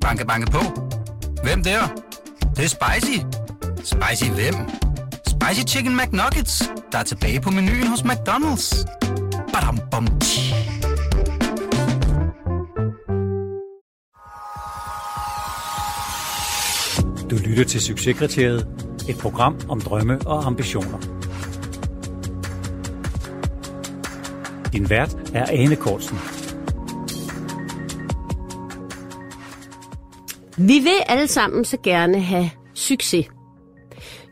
Banke, 0.00 0.26
banke 0.26 0.50
på. 0.50 0.58
Hvem 1.42 1.62
der? 1.62 1.80
Det, 2.40 2.56
det 2.56 2.64
er 2.64 2.68
spicy. 2.68 3.18
Spicy 3.84 4.30
hvem? 4.30 4.54
Spicy 5.26 5.74
Chicken 5.74 5.96
McNuggets, 5.96 6.70
der 6.92 6.98
er 6.98 7.02
tilbage 7.02 7.40
på 7.40 7.50
menuen 7.50 7.86
hos 7.86 8.00
McDonald's. 8.00 8.86
Badum, 9.52 9.78
bom, 9.90 10.06
tji. 10.20 10.54
Du 17.30 17.36
lytter 17.36 17.64
til 17.64 17.80
Succeskriteriet, 17.80 18.66
et 19.08 19.18
program 19.18 19.56
om 19.68 19.80
drømme 19.80 20.18
og 20.26 20.46
ambitioner. 20.46 20.98
Din 24.72 24.90
vært 24.90 25.16
er 25.34 25.46
Ane 25.50 25.76
Kortsen. 25.76 26.39
Vi 30.68 30.78
vil 30.78 31.02
alle 31.06 31.26
sammen 31.26 31.64
så 31.64 31.78
gerne 31.82 32.20
have 32.20 32.50
succes. 32.74 33.26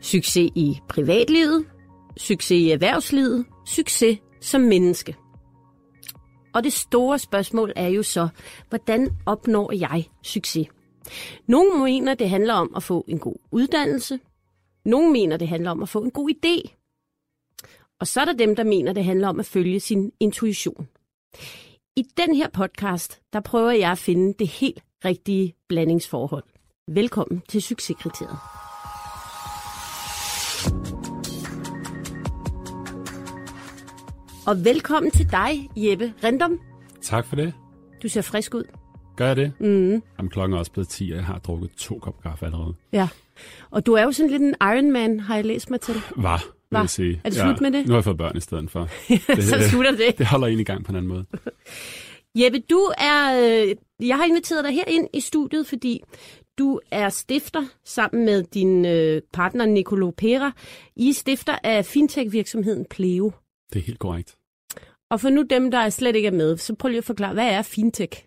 Succes 0.01 0.51
i 0.55 0.79
privatlivet, 0.89 1.65
succes 2.17 2.51
i 2.51 2.71
erhvervslivet, 2.71 3.45
succes 3.65 4.19
som 4.41 4.61
menneske. 4.61 5.15
Og 6.53 6.63
det 6.63 6.73
store 6.73 7.19
spørgsmål 7.19 7.73
er 7.75 7.87
jo 7.87 8.03
så, 8.03 8.27
hvordan 8.69 9.09
opnår 9.25 9.71
jeg 9.71 10.05
succes? 10.23 10.67
Nogle 11.47 11.83
mener, 11.83 12.13
det 12.13 12.29
handler 12.29 12.53
om 12.53 12.73
at 12.75 12.83
få 12.83 13.05
en 13.07 13.19
god 13.19 13.35
uddannelse. 13.51 14.19
Nogle 14.85 15.11
mener, 15.11 15.37
det 15.37 15.47
handler 15.47 15.71
om 15.71 15.81
at 15.81 15.89
få 15.89 16.03
en 16.03 16.11
god 16.11 16.29
idé. 16.29 16.75
Og 17.99 18.07
så 18.07 18.21
er 18.21 18.25
der 18.25 18.33
dem, 18.33 18.55
der 18.55 18.63
mener, 18.63 18.93
det 18.93 19.05
handler 19.05 19.27
om 19.27 19.39
at 19.39 19.45
følge 19.45 19.79
sin 19.79 20.11
intuition. 20.19 20.87
I 21.95 22.03
den 22.17 22.35
her 22.35 22.49
podcast, 22.49 23.21
der 23.33 23.39
prøver 23.39 23.71
jeg 23.71 23.91
at 23.91 23.97
finde 23.97 24.33
det 24.39 24.47
helt 24.47 24.83
rigtige 25.05 25.55
blandingsforhold. 25.69 26.43
Velkommen 26.87 27.41
til 27.49 27.61
Succeskriteriet. 27.61 28.37
Og 34.47 34.65
velkommen 34.65 35.11
til 35.11 35.31
dig, 35.31 35.69
Jeppe 35.77 36.13
Rendom. 36.23 36.59
Tak 37.01 37.25
for 37.25 37.35
det. 37.35 37.53
Du 38.03 38.07
ser 38.09 38.21
frisk 38.21 38.53
ud. 38.53 38.63
Gør 39.15 39.27
jeg 39.27 39.35
det? 39.35 39.53
Mm. 39.59 40.01
Jamen, 40.17 40.29
klokken 40.29 40.53
er 40.55 40.59
også 40.59 40.71
blevet 40.71 40.87
10, 40.89 41.11
og 41.11 41.17
jeg 41.17 41.25
har 41.25 41.39
drukket 41.39 41.71
to 41.77 41.99
kop 41.99 42.21
kaffe 42.23 42.45
allerede. 42.45 42.73
Ja. 42.93 43.07
Og 43.71 43.85
du 43.85 43.93
er 43.93 44.03
jo 44.03 44.11
sådan 44.11 44.31
lidt 44.31 44.41
en 44.41 44.55
Ironman, 44.61 45.19
har 45.19 45.35
jeg 45.35 45.45
læst 45.45 45.69
mig 45.71 45.81
til. 45.81 45.93
Var, 46.15 46.37
vil 46.37 46.45
Var. 46.71 46.79
jeg 46.79 46.89
sige. 46.89 47.21
Er 47.23 47.29
det 47.29 47.39
slut 47.39 47.61
med 47.61 47.71
det? 47.71 47.85
Nu 47.85 47.91
har 47.91 47.97
jeg 47.97 48.03
fået 48.03 48.17
børn 48.17 48.37
i 48.37 48.39
stedet 48.39 48.71
for. 48.71 48.87
så 49.41 49.69
slutter 49.69 49.91
det. 49.91 50.17
Det 50.17 50.25
holder 50.25 50.47
en 50.47 50.59
i 50.59 50.63
gang 50.63 50.85
på 50.85 50.91
en 50.91 50.95
anden 50.95 51.09
måde. 51.09 51.25
Jeppe, 52.35 52.59
du 52.59 52.79
er... 52.97 53.41
Øh, 53.43 53.75
jeg 54.07 54.17
har 54.17 54.25
inviteret 54.25 54.63
dig 54.63 54.73
her 54.73 54.85
ind 54.87 55.07
i 55.13 55.19
studiet, 55.19 55.67
fordi 55.67 56.01
du 56.57 56.79
er 56.91 57.09
stifter 57.09 57.65
sammen 57.85 58.25
med 58.25 58.43
din 58.43 58.85
øh, 58.85 59.21
partner 59.33 59.65
Nicolo 59.65 60.11
Pera. 60.11 60.51
I 60.95 61.09
er 61.09 61.13
stifter 61.13 61.57
af 61.63 61.85
fintech-virksomheden 61.85 62.85
Pleo. 62.89 63.31
Det 63.73 63.79
er 63.79 63.83
helt 63.83 63.99
korrekt. 63.99 64.37
Og 65.11 65.21
for 65.21 65.29
nu 65.29 65.43
dem, 65.49 65.71
der 65.71 65.89
slet 65.89 66.15
ikke 66.15 66.27
er 66.27 66.31
med, 66.31 66.57
så 66.57 66.75
prøv 66.75 66.89
lige 66.89 66.97
at 66.97 67.03
forklare, 67.03 67.33
hvad 67.33 67.47
er 67.47 67.61
fintech? 67.61 68.25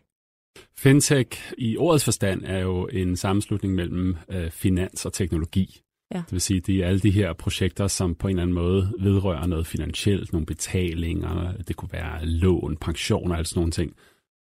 Fintech 0.79 1.53
i 1.59 1.77
ordets 1.77 2.05
forstand 2.05 2.45
er 2.45 2.59
jo 2.59 2.87
en 2.87 3.17
sammenslutning 3.17 3.75
mellem 3.75 4.17
øh, 4.31 4.51
finans 4.51 5.07
og 5.07 5.13
teknologi. 5.13 5.81
Ja. 6.15 6.19
Det 6.19 6.33
vil 6.33 6.41
sige, 6.41 6.61
det 6.61 6.77
er 6.77 6.87
alle 6.87 7.01
de 7.01 7.11
her 7.11 7.33
projekter, 7.33 7.87
som 7.87 8.15
på 8.15 8.29
en 8.29 8.31
eller 8.31 8.43
anden 8.43 8.55
måde 8.55 8.93
vedrører 8.99 9.47
noget 9.47 9.67
finansielt, 9.67 10.33
nogle 10.33 10.47
betalinger, 10.47 11.53
det 11.69 11.77
kunne 11.77 11.93
være 11.93 12.27
lån, 12.27 12.77
pensioner, 12.77 13.37
altså 13.37 13.51
sådan 13.51 13.61
nogle 13.61 13.73
ting, 13.73 13.97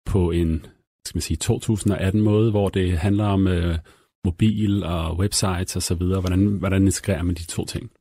på 0.06 0.32
en 0.32 0.66
skal 1.06 1.18
man 1.18 1.22
sige, 1.22 1.38
2018 1.38 2.22
måde, 2.22 2.52
hvor 2.52 2.70
det 2.70 2.98
handler 2.98 3.26
om 3.26 3.48
øh, 3.48 3.78
mobil 4.26 4.84
og 4.84 5.18
websites 5.18 5.76
og 5.76 5.84
så 5.84 5.96
videre. 5.96 6.20
Hvordan, 6.20 6.48
hvordan 6.48 6.84
integrerer 6.84 7.24
man 7.24 7.36
de 7.36 7.46
to 7.46 7.66
ting? 7.66 7.92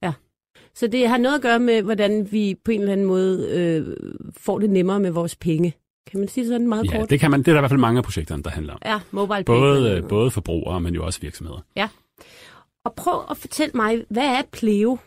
Så 0.75 0.87
det 0.87 1.09
har 1.09 1.19
noget 1.19 1.37
at 1.37 1.43
gøre 1.43 1.59
med, 1.59 1.83
hvordan 1.83 2.29
vi 2.33 2.57
på 2.65 2.71
en 2.71 2.81
eller 2.81 2.93
anden 2.93 3.07
måde 3.07 3.49
øh, 3.51 3.97
får 4.37 4.59
det 4.59 4.71
nemmere 4.71 5.01
med 5.01 5.11
vores 5.11 5.37
penge. 5.37 5.75
Kan 6.11 6.21
man 6.21 6.29
sige 6.29 6.47
sådan 6.47 6.69
meget 6.69 6.85
Ja, 6.93 6.99
kort? 6.99 7.11
det 7.11 7.21
kan 7.21 7.31
man. 7.31 7.41
Det 7.41 7.49
er 7.49 7.53
der 7.53 7.61
i 7.61 7.63
hvert 7.63 7.71
fald 7.71 7.81
mange 7.81 7.99
af 7.99 8.05
projekterne, 8.05 8.43
der 8.43 8.51
handler 8.51 8.73
om. 8.73 8.79
Ja, 8.85 9.01
mobile 9.11 9.45
pay. 9.45 9.45
Både, 9.45 9.91
øh, 9.91 10.09
både 10.09 10.31
forbrugere, 10.31 10.81
men 10.81 10.95
jo 10.95 11.05
også 11.05 11.21
virksomheder. 11.21 11.65
Og 12.85 12.95
prøv 12.95 13.25
at 13.31 13.37
fortælle 13.37 13.73
mig, 13.75 14.05
hvad 14.11 14.27
er 14.27 14.43
Pleo? 14.53 14.99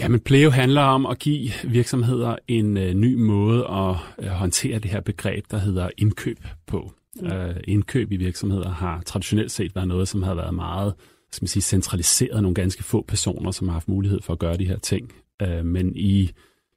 Ja, 0.00 0.08
men 0.08 0.20
Pleo 0.20 0.50
handler 0.50 0.82
om 0.82 1.06
at 1.06 1.18
give 1.18 1.50
virksomheder 1.64 2.36
en 2.48 2.76
øh, 2.76 2.94
ny 2.94 3.14
måde 3.14 3.66
at 3.66 3.96
øh, 4.18 4.26
håndtere 4.26 4.78
det 4.78 4.90
her 4.90 5.00
begreb, 5.00 5.44
der 5.50 5.58
hedder 5.58 5.90
indkøb 5.98 6.38
på. 6.66 6.92
Mm. 7.16 7.26
Øh, 7.26 7.56
indkøb 7.64 8.12
i 8.12 8.16
virksomheder 8.16 8.68
har 8.70 9.02
traditionelt 9.02 9.52
set 9.52 9.74
været 9.74 9.88
noget, 9.88 10.08
som 10.08 10.22
har 10.22 10.34
været 10.34 10.54
meget 10.54 10.94
skal 11.34 11.42
man 11.42 11.48
sige, 11.48 11.62
centraliseret. 11.62 12.42
Nogle 12.42 12.54
ganske 12.54 12.82
få 12.82 13.04
personer, 13.08 13.50
som 13.50 13.68
har 13.68 13.72
haft 13.72 13.88
mulighed 13.88 14.20
for 14.22 14.32
at 14.32 14.38
gøre 14.38 14.56
de 14.56 14.66
her 14.66 14.78
ting. 14.78 15.12
Øh, 15.42 15.64
men 15.64 15.96
i 15.96 16.30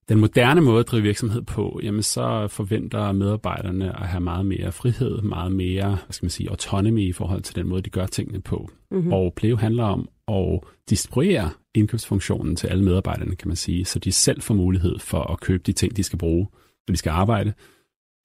den 0.10 0.20
moderne 0.20 0.62
måde 0.62 0.80
at 0.80 0.88
drive 0.88 1.04
virksomhed 1.04 1.42
på, 1.42 1.80
jamen 1.84 2.04
så 2.04 2.48
forventer 2.48 3.12
medarbejderne 3.12 4.00
at 4.02 4.08
have 4.08 4.22
meget 4.22 4.46
mere 4.46 4.72
frihed, 4.72 5.22
meget 5.22 5.52
mere 5.52 5.90
hvad 5.90 5.98
skal 6.14 6.26
man 6.26 6.30
sige, 6.30 6.50
autonomy 6.50 7.00
i 7.10 7.12
forhold 7.12 7.42
til 7.42 7.56
den 7.56 7.68
måde, 7.68 7.82
de 7.82 7.90
gør 7.90 8.06
tingene 8.06 8.42
på. 8.42 8.70
Mm-hmm. 8.92 9.14
Og 9.14 9.34
Pleo 9.36 9.56
handler 9.56 9.84
om 9.84 10.10
at 10.28 10.60
distribuere 10.90 11.50
indkøbsfunktionen 11.76 12.56
til 12.56 12.68
alle 12.68 12.84
medarbejderne, 12.84 13.36
kan 13.36 13.48
man 13.48 13.56
sige, 13.58 13.86
så 13.86 14.00
de 14.00 14.12
selv 14.12 14.42
får 14.42 14.54
mulighed 14.54 15.00
for 15.00 15.32
at 15.32 15.40
købe 15.40 15.64
de 15.66 15.72
ting, 15.72 15.98
de 15.98 16.04
skal 16.04 16.20
bruge, 16.20 16.48
når 16.88 16.92
de 16.92 16.98
skal 16.98 17.10
arbejde, 17.10 17.54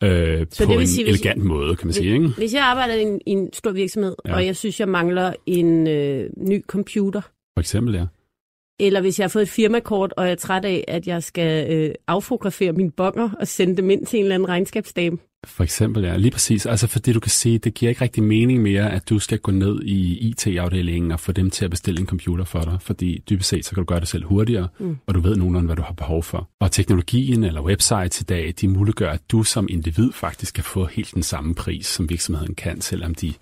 øh, 0.03 0.47
Så 0.51 0.65
på 0.65 0.69
det 0.71 0.79
vil 0.79 0.81
en 0.81 0.87
sige, 0.87 1.05
hvis- 1.05 1.21
elegant 1.21 1.45
måde, 1.45 1.77
kan 1.77 1.87
man 1.87 1.93
sige. 1.95 2.13
Ikke? 2.15 2.29
Hvis 2.29 2.55
jeg 2.55 2.65
arbejder 2.65 2.95
i 2.95 3.03
en, 3.03 3.21
i 3.27 3.31
en 3.31 3.53
stor 3.53 3.71
virksomhed. 3.73 4.15
Ja. 4.27 4.35
og 4.35 4.47
jeg 4.47 4.57
synes, 4.57 4.81
jeg 4.81 4.89
mangler 4.89 5.33
en 5.47 5.87
øh, 5.87 6.31
ny 6.37 6.65
computer, 6.67 7.21
For 7.57 7.61
eksempel, 7.61 7.95
ja. 7.95 8.07
Eller 8.81 9.01
hvis 9.01 9.19
jeg 9.19 9.25
har 9.25 9.29
fået 9.29 9.43
et 9.43 9.49
firmakort, 9.49 10.13
og 10.17 10.25
jeg 10.25 10.33
er 10.33 10.37
træt 10.37 10.65
af, 10.65 10.85
at 10.89 11.07
jeg 11.07 11.23
skal 11.23 11.73
øh, 11.73 11.95
affotografere 12.07 12.73
mine 12.73 12.91
bonger 12.91 13.31
og 13.41 13.49
sende 13.49 13.77
dem 13.77 13.91
ind 13.91 14.07
til 14.07 14.19
en 14.19 14.25
eller 14.25 14.35
anden 14.35 14.49
regnskabsdame. 14.49 15.19
For 15.47 15.65
eksempel, 15.65 16.05
ja. 16.05 16.17
Lige 16.17 16.31
præcis. 16.31 16.67
Altså 16.67 16.87
fordi 16.87 17.13
du 17.13 17.21
kan 17.21 17.31
sige, 17.31 17.59
det 17.59 17.75
giver 17.75 17.91
ikke 17.91 18.01
rigtig 18.01 18.23
mening 18.23 18.63
mere, 18.63 18.93
at 18.93 19.09
du 19.09 19.19
skal 19.19 19.39
gå 19.39 19.53
ned 19.53 19.83
i 19.83 20.29
IT-afdelingen 20.29 21.13
og 21.13 21.21
få 21.21 21.33
dem 21.33 21.51
til 21.51 21.65
at 21.65 21.71
bestille 21.71 22.01
en 22.01 22.07
computer 22.07 22.45
for 22.45 22.61
dig. 22.61 22.79
Fordi 22.81 23.23
dybest 23.31 23.49
set, 23.49 23.65
så 23.65 23.75
kan 23.75 23.83
du 23.83 23.87
gøre 23.87 24.01
det 24.01 24.09
selv 24.09 24.25
hurtigere, 24.25 24.69
mm. 24.79 24.97
og 25.07 25.15
du 25.15 25.21
ved 25.21 25.37
nogenlunde, 25.37 25.67
hvad 25.67 25.77
du 25.77 25.83
har 25.83 25.93
behov 25.93 26.23
for. 26.23 26.49
Og 26.61 26.73
teknologien 26.73 27.45
eller 27.45 27.63
websites 27.63 28.21
i 28.21 28.25
dag, 28.25 28.55
de 28.61 28.69
muliggør, 28.69 29.11
at 29.11 29.21
du 29.33 29.43
som 29.43 29.67
individ 29.71 30.13
faktisk 30.13 30.55
kan 30.55 30.65
få 30.65 30.85
helt 30.85 31.15
den 31.15 31.23
samme 31.23 31.55
pris, 31.55 31.87
som 31.87 32.11
virksomheden 32.11 32.55
kan, 32.55 32.81
selvom 32.81 33.15
de, 33.15 33.35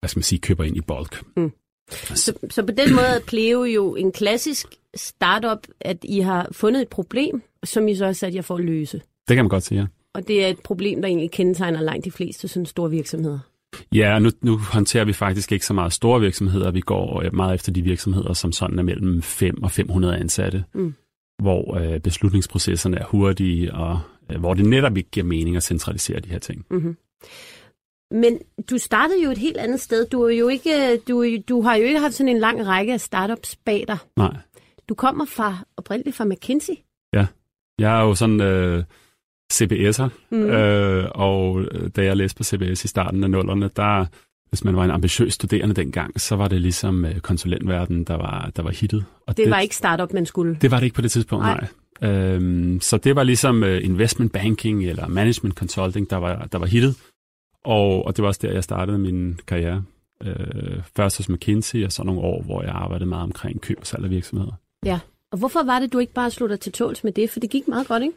hvad 0.00 0.08
skal 0.08 0.18
man 0.18 0.24
sige, 0.24 0.38
køber 0.38 0.64
ind 0.64 0.76
i 0.76 0.80
bulk. 0.80 1.22
Mm. 1.36 1.52
Så, 1.90 2.32
så 2.50 2.62
på 2.62 2.72
den 2.72 2.94
måde 2.94 3.06
er 3.06 3.20
Pleo 3.26 3.64
jo 3.64 3.94
en 3.94 4.12
klassisk 4.12 4.66
startup, 4.94 5.58
at 5.80 5.96
I 6.02 6.20
har 6.20 6.48
fundet 6.52 6.82
et 6.82 6.88
problem, 6.88 7.42
som 7.64 7.88
I 7.88 7.94
så 7.94 8.04
har 8.06 8.12
sat 8.12 8.34
jer 8.34 8.42
for 8.42 8.54
at 8.56 8.64
løse. 8.64 9.00
Det 9.28 9.36
kan 9.36 9.44
man 9.44 9.48
godt 9.48 9.62
sige, 9.62 9.80
ja. 9.80 9.86
Og 10.14 10.28
det 10.28 10.44
er 10.44 10.48
et 10.48 10.60
problem, 10.60 11.00
der 11.02 11.08
egentlig 11.08 11.30
kendetegner 11.30 11.80
langt 11.80 12.04
de 12.04 12.10
fleste 12.10 12.48
sådan 12.48 12.66
store 12.66 12.90
virksomheder. 12.90 13.38
Ja, 13.92 14.18
nu, 14.18 14.30
nu 14.42 14.58
håndterer 14.58 15.04
vi 15.04 15.12
faktisk 15.12 15.52
ikke 15.52 15.66
så 15.66 15.74
meget 15.74 15.92
store 15.92 16.20
virksomheder. 16.20 16.70
Vi 16.70 16.80
går 16.80 17.22
øh, 17.22 17.34
meget 17.34 17.54
efter 17.54 17.72
de 17.72 17.82
virksomheder, 17.82 18.32
som 18.32 18.52
sådan 18.52 18.78
er 18.78 18.82
mellem 18.82 19.22
5 19.22 19.62
og 19.62 19.70
500 19.70 20.16
ansatte, 20.16 20.64
Mm. 20.74 20.94
hvor 21.42 21.76
øh, 21.76 22.00
beslutningsprocesserne 22.00 22.96
er 22.98 23.04
hurtige, 23.04 23.74
og 23.74 24.00
øh, 24.32 24.40
hvor 24.40 24.54
det 24.54 24.64
netop 24.66 24.96
ikke 24.96 25.10
giver 25.10 25.26
mening 25.26 25.56
at 25.56 25.62
centralisere 25.62 26.20
de 26.20 26.28
her 26.28 26.38
ting. 26.38 26.64
Mm-hmm. 26.70 26.96
Men 28.10 28.38
du 28.70 28.78
startede 28.78 29.22
jo 29.24 29.30
et 29.30 29.38
helt 29.38 29.56
andet 29.56 29.80
sted. 29.80 30.06
Du, 30.06 30.22
er 30.22 30.30
jo 30.30 30.48
ikke, 30.48 30.96
du, 31.08 31.24
du 31.48 31.62
har 31.62 31.76
jo 31.76 31.84
ikke 31.84 32.00
haft 32.00 32.14
sådan 32.14 32.28
en 32.36 32.38
lang 32.40 32.66
række 32.66 32.92
af 32.92 33.00
startups 33.00 33.56
bag 33.56 33.84
dig. 33.88 33.98
Nej, 34.16 34.36
Du 34.88 34.94
kommer 34.94 35.24
fra, 35.24 35.58
oprindeligt 35.76 36.16
fra 36.16 36.24
McKinsey. 36.24 36.74
jeg 37.78 37.98
er 38.00 38.02
jo 38.04 38.14
sådan 38.14 38.40
øh, 38.40 38.84
CBS'er, 39.52 40.08
Mm. 40.30 40.42
øh, 40.50 41.08
og 41.14 41.60
øh, 41.62 41.90
da 41.96 42.04
jeg 42.04 42.16
læste 42.16 42.36
på 42.36 42.44
CBS 42.44 42.84
i 42.84 42.88
starten 42.88 43.24
af 43.24 43.30
nullerne, 43.30 43.70
der, 43.76 44.06
hvis 44.48 44.64
man 44.64 44.76
var 44.76 44.84
en 44.84 44.90
ambitiøs 44.90 45.32
studerende 45.34 45.74
dengang, 45.74 46.20
så 46.20 46.36
var 46.36 46.48
det 46.48 46.60
ligesom 46.60 47.04
øh, 47.04 47.20
konsulentverdenen, 47.20 48.04
der 48.04 48.14
var, 48.14 48.50
der 48.56 48.62
var 48.62 48.70
hittet. 48.70 49.04
Og 49.26 49.36
Det 49.36 49.50
var 49.50 49.58
ikke 49.60 49.76
startup, 49.76 50.12
man 50.12 50.26
skulle. 50.26 50.58
Det 50.60 50.70
var 50.70 50.76
det 50.78 50.84
ikke 50.84 50.94
på 50.94 51.02
det 51.02 51.10
tidspunkt, 51.10 51.44
Nej. 51.44 51.66
nej. 52.00 52.10
Øhm, 52.10 52.80
så 52.80 52.96
det 52.98 53.16
var 53.16 53.22
ligesom 53.22 53.64
øh, 53.64 53.84
investment 53.84 54.32
banking 54.32 54.84
eller 54.84 55.06
management 55.08 55.54
consulting, 55.58 56.10
der 56.10 56.16
var, 56.16 56.48
der 56.52 56.58
var 56.58 56.66
hittet. 56.66 56.94
Og, 57.66 58.06
og 58.06 58.16
det 58.16 58.22
var 58.22 58.28
også 58.28 58.40
der, 58.42 58.52
jeg 58.52 58.64
startede 58.64 58.98
min 58.98 59.40
karriere. 59.46 59.84
Øh, 60.22 60.82
først 60.96 61.16
hos 61.16 61.28
McKinsey, 61.28 61.84
og 61.84 61.92
så 61.92 62.04
nogle 62.04 62.20
år, 62.20 62.42
hvor 62.42 62.62
jeg 62.62 62.72
arbejdede 62.72 63.08
meget 63.08 63.22
omkring 63.22 63.60
køb 63.60 63.78
og 63.80 63.86
salg 63.86 64.04
af 64.04 64.10
virksomheder. 64.10 64.52
Ja. 64.84 65.00
Og 65.32 65.38
hvorfor 65.38 65.62
var 65.62 65.78
det, 65.78 65.92
du 65.92 65.98
ikke 65.98 66.12
bare 66.12 66.30
slog 66.30 66.48
dig 66.48 66.60
til 66.60 66.72
tåls 66.72 67.04
med 67.04 67.12
det? 67.12 67.30
For 67.30 67.40
det 67.40 67.50
gik 67.50 67.68
meget 67.68 67.88
godt, 67.88 68.02
ikke? 68.02 68.14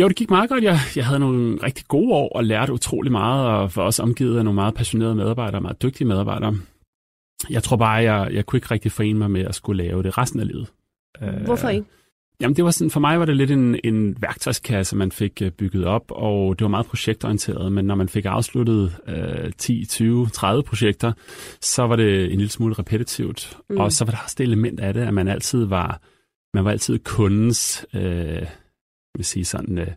Jo, 0.00 0.08
det 0.08 0.16
gik 0.16 0.30
meget 0.30 0.48
godt. 0.48 0.64
Jeg, 0.64 0.78
jeg 0.96 1.06
havde 1.06 1.20
nogle 1.20 1.58
rigtig 1.62 1.86
gode 1.88 2.12
år 2.12 2.28
og 2.28 2.44
lærte 2.44 2.72
utrolig 2.72 3.12
meget, 3.12 3.46
og 3.46 3.76
var 3.76 3.82
også 3.82 4.02
omgivet 4.02 4.38
af 4.38 4.44
nogle 4.44 4.54
meget 4.54 4.74
passionerede 4.74 5.14
medarbejdere, 5.14 5.60
meget 5.60 5.82
dygtige 5.82 6.06
medarbejdere. 6.08 6.54
Jeg 7.50 7.62
tror 7.62 7.76
bare, 7.76 8.12
jeg, 8.12 8.30
jeg 8.32 8.46
kunne 8.46 8.56
ikke 8.56 8.70
rigtig 8.70 8.92
forene 8.92 9.18
mig 9.18 9.30
med 9.30 9.44
at 9.44 9.54
skulle 9.54 9.84
lave 9.84 10.02
det 10.02 10.18
resten 10.18 10.40
af 10.40 10.46
livet. 10.46 10.72
Øh, 11.22 11.44
Hvorfor 11.44 11.68
ikke? 11.68 11.86
Jamen 12.40 12.56
det 12.56 12.64
var 12.64 12.70
sådan, 12.70 12.90
for 12.90 13.00
mig 13.00 13.18
var 13.18 13.24
det 13.24 13.36
lidt 13.36 13.50
en, 13.50 13.80
en 13.84 14.22
værktøjskasse, 14.22 14.96
man 14.96 15.12
fik 15.12 15.42
øh, 15.42 15.50
bygget 15.50 15.84
op, 15.84 16.02
og 16.08 16.58
det 16.58 16.64
var 16.64 16.68
meget 16.68 16.86
projektorienteret, 16.86 17.72
men 17.72 17.84
når 17.84 17.94
man 17.94 18.08
fik 18.08 18.24
afsluttet 18.24 18.96
øh, 19.08 19.52
10, 19.58 19.86
20, 19.86 20.26
30 20.26 20.62
projekter, 20.62 21.12
så 21.60 21.86
var 21.86 21.96
det 21.96 22.24
en 22.24 22.38
lille 22.38 22.50
smule 22.50 22.74
repetitivt, 22.74 23.58
mm. 23.70 23.76
og 23.76 23.92
så 23.92 24.04
var 24.04 24.10
der 24.12 24.18
også 24.24 24.34
det 24.38 24.44
element 24.44 24.80
af 24.80 24.94
det, 24.94 25.00
at 25.00 25.14
man 25.14 25.28
altid 25.28 25.64
var, 25.64 26.00
man 26.54 26.64
var 26.64 26.70
altid 26.70 26.98
kundens, 26.98 27.86
øh, 27.94 28.46
vil 29.16 29.24
sige 29.24 29.44
sådan, 29.44 29.78
øh, 29.78 29.88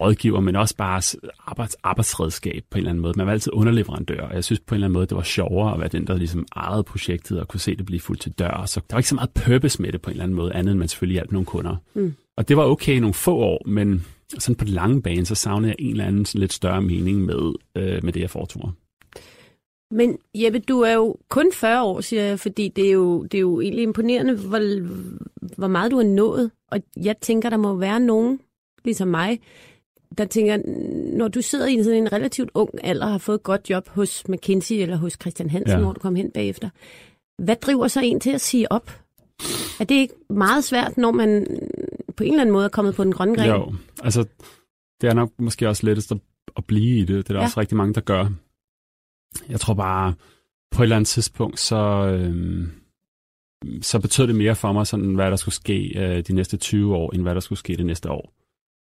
rådgiver, 0.00 0.40
men 0.40 0.56
også 0.56 0.76
bare 0.76 1.02
arbejds, 1.46 1.74
arbejdsredskab 1.82 2.64
på 2.70 2.78
en 2.78 2.80
eller 2.80 2.90
anden 2.90 3.02
måde. 3.02 3.14
Man 3.16 3.26
var 3.26 3.32
altid 3.32 3.52
underleverandør, 3.52 4.20
og 4.20 4.34
jeg 4.34 4.44
synes 4.44 4.60
på 4.60 4.74
en 4.74 4.76
eller 4.76 4.86
anden 4.86 4.94
måde, 4.94 5.06
det 5.06 5.16
var 5.16 5.22
sjovere 5.22 5.74
at 5.74 5.80
være 5.80 5.88
den, 5.88 6.06
der 6.06 6.16
ligesom 6.16 6.46
ejede 6.56 6.82
projektet 6.82 7.40
og 7.40 7.48
kunne 7.48 7.60
se 7.60 7.76
det 7.76 7.86
blive 7.86 8.00
fuldt 8.00 8.20
til 8.20 8.32
dør. 8.32 8.64
Så 8.66 8.80
der 8.80 8.96
var 8.96 8.98
ikke 8.98 9.08
så 9.08 9.14
meget 9.14 9.30
purpose 9.30 9.82
med 9.82 9.92
det 9.92 10.02
på 10.02 10.10
en 10.10 10.12
eller 10.12 10.24
anden 10.24 10.36
måde, 10.36 10.52
andet 10.52 10.72
end 10.72 10.78
man 10.78 10.88
selvfølgelig 10.88 11.14
hjalp 11.14 11.32
nogle 11.32 11.46
kunder. 11.46 11.76
Mm. 11.94 12.14
Og 12.36 12.48
det 12.48 12.56
var 12.56 12.64
okay 12.64 12.96
i 12.96 13.00
nogle 13.00 13.14
få 13.14 13.36
år, 13.36 13.62
men 13.66 14.06
sådan 14.38 14.56
på 14.56 14.64
den 14.64 14.72
lange 14.72 15.02
bane, 15.02 15.26
så 15.26 15.34
savnede 15.34 15.68
jeg 15.68 15.76
en 15.78 15.90
eller 15.90 16.04
anden 16.04 16.24
sådan 16.24 16.40
lidt 16.40 16.52
større 16.52 16.82
mening 16.82 17.24
med, 17.24 17.52
øh, 17.76 18.04
med 18.04 18.12
det, 18.12 18.20
jeg 18.20 18.30
foretog 18.30 18.72
men 19.90 20.18
Jeppe, 20.34 20.58
du 20.58 20.80
er 20.80 20.92
jo 20.92 21.16
kun 21.28 21.52
40 21.52 21.84
år, 21.84 22.00
siger 22.00 22.22
jeg, 22.22 22.40
fordi 22.40 22.68
det 22.68 22.88
er 22.88 22.92
jo, 22.92 23.22
det 23.22 23.34
er 23.34 23.40
jo 23.40 23.60
egentlig 23.60 23.82
imponerende, 23.82 24.36
hvor, 24.36 24.58
hvor 25.56 25.66
meget 25.66 25.90
du 25.90 25.96
har 25.96 26.04
nået. 26.04 26.50
Og 26.70 26.80
jeg 26.96 27.16
tænker, 27.20 27.50
der 27.50 27.56
må 27.56 27.76
være 27.76 28.00
nogen, 28.00 28.40
ligesom 28.84 29.08
mig, 29.08 29.40
der 30.18 30.24
tænker, 30.24 30.56
når 31.16 31.28
du 31.28 31.42
sidder 31.42 31.66
i 31.66 31.82
sådan 31.82 32.02
en 32.02 32.12
relativt 32.12 32.50
ung 32.54 32.70
alder 32.82 33.06
og 33.06 33.12
har 33.12 33.18
fået 33.18 33.36
et 33.36 33.42
godt 33.42 33.70
job 33.70 33.88
hos 33.88 34.28
McKinsey 34.28 34.76
eller 34.76 34.96
hos 34.96 35.16
Christian 35.20 35.50
Hansen, 35.50 35.78
ja. 35.78 35.84
hvor 35.84 35.92
du 35.92 36.00
kom 36.00 36.14
hen 36.14 36.30
bagefter, 36.30 36.70
hvad 37.42 37.56
driver 37.56 37.88
så 37.88 38.00
en 38.00 38.20
til 38.20 38.30
at 38.30 38.40
sige 38.40 38.72
op? 38.72 38.90
Er 39.80 39.84
det 39.84 39.94
ikke 39.94 40.14
meget 40.30 40.64
svært, 40.64 40.98
når 40.98 41.10
man 41.10 41.46
på 42.16 42.24
en 42.24 42.32
eller 42.32 42.40
anden 42.40 42.52
måde 42.52 42.64
er 42.64 42.68
kommet 42.68 42.94
på 42.94 43.04
den 43.04 43.12
grønne 43.12 43.36
gren? 43.36 43.48
Jo, 43.48 43.74
altså 44.02 44.24
det 45.00 45.08
er 45.08 45.14
nok 45.14 45.30
måske 45.38 45.68
også 45.68 45.86
lettest 45.86 46.12
at, 46.12 46.18
at 46.56 46.64
blive 46.64 46.98
i 46.98 47.00
det. 47.00 47.08
Det 47.08 47.18
er 47.18 47.22
der 47.22 47.40
ja. 47.40 47.44
også 47.44 47.60
rigtig 47.60 47.76
mange, 47.76 47.94
der 47.94 48.00
gør. 48.00 48.30
Jeg 49.48 49.60
tror 49.60 49.74
bare, 49.74 50.14
på 50.70 50.82
et 50.82 50.84
eller 50.84 50.96
andet 50.96 51.08
tidspunkt, 51.08 51.60
så, 51.60 51.76
øhm, 51.76 52.70
så 53.82 54.00
betød 54.00 54.26
det 54.26 54.36
mere 54.36 54.54
for 54.54 54.72
mig, 54.72 54.86
sådan, 54.86 55.14
hvad 55.14 55.30
der 55.30 55.36
skulle 55.36 55.54
ske 55.54 55.98
øh, 55.98 56.22
de 56.22 56.32
næste 56.32 56.56
20 56.56 56.96
år, 56.96 57.14
end 57.14 57.22
hvad 57.22 57.34
der 57.34 57.40
skulle 57.40 57.58
ske 57.58 57.76
det 57.76 57.86
næste 57.86 58.10
år. 58.10 58.32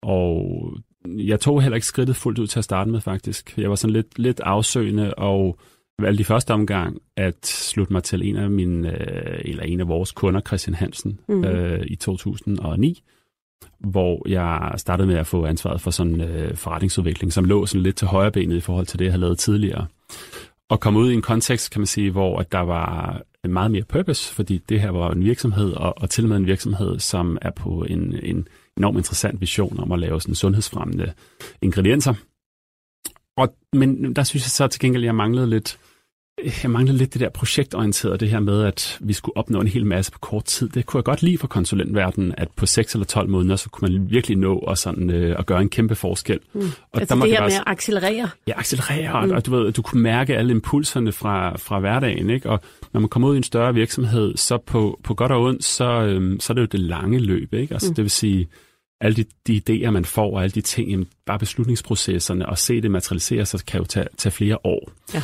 Og 0.02 0.74
jeg 1.06 1.40
tog 1.40 1.62
heller 1.62 1.76
ikke 1.76 1.88
skridtet 1.88 2.16
fuldt 2.16 2.40
ud 2.40 2.48
til 2.48 2.60
at 2.60 2.64
starte 2.64 2.90
med, 2.90 3.02
faktisk. 3.02 3.58
Jeg 3.58 3.70
var 3.70 3.76
sådan 3.76 3.94
lidt, 3.94 4.20
lidt 4.20 4.40
afsøgende, 4.40 5.14
og 5.14 5.60
valgte 6.00 6.22
i 6.22 6.24
første 6.24 6.54
omgang 6.54 7.02
at 7.18 7.46
slutte 7.46 7.94
mig 7.94 8.04
til 8.04 8.30
en 8.30 8.36
af 8.36 8.50
mine, 8.50 8.90
øh, 8.90 9.42
eller 9.46 9.64
en 9.64 9.80
af 9.80 9.88
vores 9.88 10.12
kunder, 10.12 10.42
Christian 10.42 10.76
Hansen, 10.76 11.20
mm. 11.28 11.46
øh, 11.46 11.84
i 11.88 11.96
2009, 11.96 13.04
hvor 13.80 14.30
jeg 14.30 14.74
startede 14.78 15.08
med 15.08 15.16
at 15.16 15.28
få 15.28 15.46
ansvaret 15.46 15.82
for 15.82 15.92
sådan 15.92 16.22
øh, 16.22 16.56
forretningsudvikling, 16.56 17.34
som 17.34 17.46
lå 17.46 17.66
sådan 17.66 17.84
lidt 17.84 17.96
til 17.96 18.08
højre 18.08 18.32
benet 18.32 18.56
i 18.56 18.60
forhold 18.60 18.86
til 18.86 19.00
det, 19.00 19.06
jeg 19.06 19.12
havde 19.12 19.22
lavet 19.22 19.40
tidligere. 19.40 19.88
Og 20.70 20.80
kom 20.80 20.96
ud 20.96 21.12
i 21.12 21.14
en 21.14 21.22
kontekst, 21.22 21.72
kan 21.72 21.82
man 21.82 21.88
sige, 21.88 22.12
hvor 22.12 22.40
at 22.40 22.52
der 22.52 22.60
var 22.60 23.22
meget 23.48 23.72
mere 23.72 23.84
purpose, 23.84 24.34
fordi 24.34 24.58
det 24.58 24.82
her 24.82 24.90
var 24.90 25.12
en 25.12 25.24
virksomhed, 25.24 25.72
og, 25.72 25.94
og 25.98 26.10
til 26.10 26.24
og 26.24 26.30
med 26.30 26.38
en 26.38 26.48
virksomhed, 26.48 27.00
som 27.00 27.38
er 27.42 27.52
på 27.52 27.86
en, 27.90 28.20
en 28.24 28.48
enormt 28.78 28.98
interessant 28.98 29.42
vision 29.42 29.80
om 29.80 29.92
at 29.92 30.00
lave 30.00 30.22
sådan 30.22 30.36
sundhedsfremmende 30.36 31.14
ingredienser. 31.62 32.14
Og, 33.38 33.56
men 33.74 34.16
der 34.16 34.24
synes 34.24 34.44
jeg 34.44 34.52
så 34.52 34.68
til 34.68 34.82
gengæld, 34.82 35.04
at 35.04 35.06
jeg 35.06 35.16
manglede 35.16 35.50
lidt, 35.50 35.80
jeg 36.64 36.72
manglede 36.72 36.98
lidt 36.98 37.14
det 37.14 37.22
der 37.22 37.30
projektorienterede, 37.30 38.18
det 38.18 38.30
her 38.30 38.40
med, 38.40 38.64
at 38.64 38.98
vi 39.02 39.14
skulle 39.14 39.38
opnå 39.38 39.62
en 39.62 39.68
hel 39.68 39.86
masse 39.86 40.12
på 40.12 40.20
kort 40.20 40.46
tid. 40.46 40.70
Det 40.70 40.86
kunne 40.86 40.98
jeg 40.98 41.04
godt 41.04 41.24
lide 41.24 41.38
for 41.38 41.48
konsulentverdenen, 41.48 42.34
at 42.38 42.48
på 42.56 42.66
6 42.66 42.94
eller 42.94 43.06
12 43.06 43.30
måneder, 43.30 43.56
så 43.56 43.70
kunne 43.70 43.92
man 43.92 44.12
virkelig 44.12 44.38
nå 44.38 44.58
at, 44.58 44.78
sådan, 44.78 45.10
øh, 45.10 45.40
at 45.40 45.46
gøre 45.46 45.62
en 45.62 45.70
kæmpe 45.70 45.96
forskel. 45.96 46.40
Mm. 46.54 46.62
Og 46.62 47.00
altså 47.00 47.16
der 47.16 47.22
det 47.22 47.32
her 47.32 47.40
bare, 47.40 47.50
med 47.50 47.56
at 47.56 47.64
accelerere? 47.66 48.30
Ja, 48.48 48.54
accelerere, 48.60 49.26
mm. 49.26 49.32
og, 49.32 49.36
og 49.36 49.46
du, 49.46 49.52
ved, 49.52 49.72
du 49.72 49.82
kunne 49.82 50.02
mærke 50.02 50.38
alle 50.38 50.52
impulserne 50.52 51.12
fra, 51.12 51.58
fra 51.58 51.80
hverdagen. 51.80 52.30
Ikke? 52.30 52.50
Og 52.50 52.60
når 52.94 53.00
man 53.00 53.10
kommer 53.10 53.30
ud 53.30 53.34
i 53.34 53.38
en 53.38 53.44
større 53.44 53.74
virksomhed, 53.74 54.38
så 54.38 54.58
på, 54.58 55.00
på 55.04 55.14
godt 55.14 55.32
og 55.32 55.42
ondt, 55.44 55.64
så, 55.64 55.86
øhm, 55.86 56.40
så 56.40 56.54
er 56.54 56.56
det 56.56 56.62
jo 56.62 56.68
det 56.72 56.80
lange 56.80 57.20
løb. 57.20 57.54
Ikke? 57.54 57.74
Altså, 57.74 57.90
mm. 57.90 57.96
Det 57.96 58.04
vil 58.04 58.12
sige, 58.12 58.48
alle 59.02 59.24
de, 59.24 59.26
de 59.48 59.62
idéer, 59.70 59.90
man 59.90 60.06
får, 60.06 60.36
og 60.36 60.44
alle 60.44 60.52
de 60.52 60.62
ting, 60.62 60.92
jamen, 60.92 61.08
bare 61.26 61.40
beslutningsprocesserne, 61.40 62.50
og 62.50 62.58
se 62.58 62.82
det 62.82 62.92
materialisere 62.92 63.46
sig, 63.46 63.66
kan 63.66 63.80
jo 63.80 63.86
tage, 63.86 64.08
tage 64.18 64.34
flere 64.34 64.58
år. 64.64 64.92
Ja. 65.14 65.22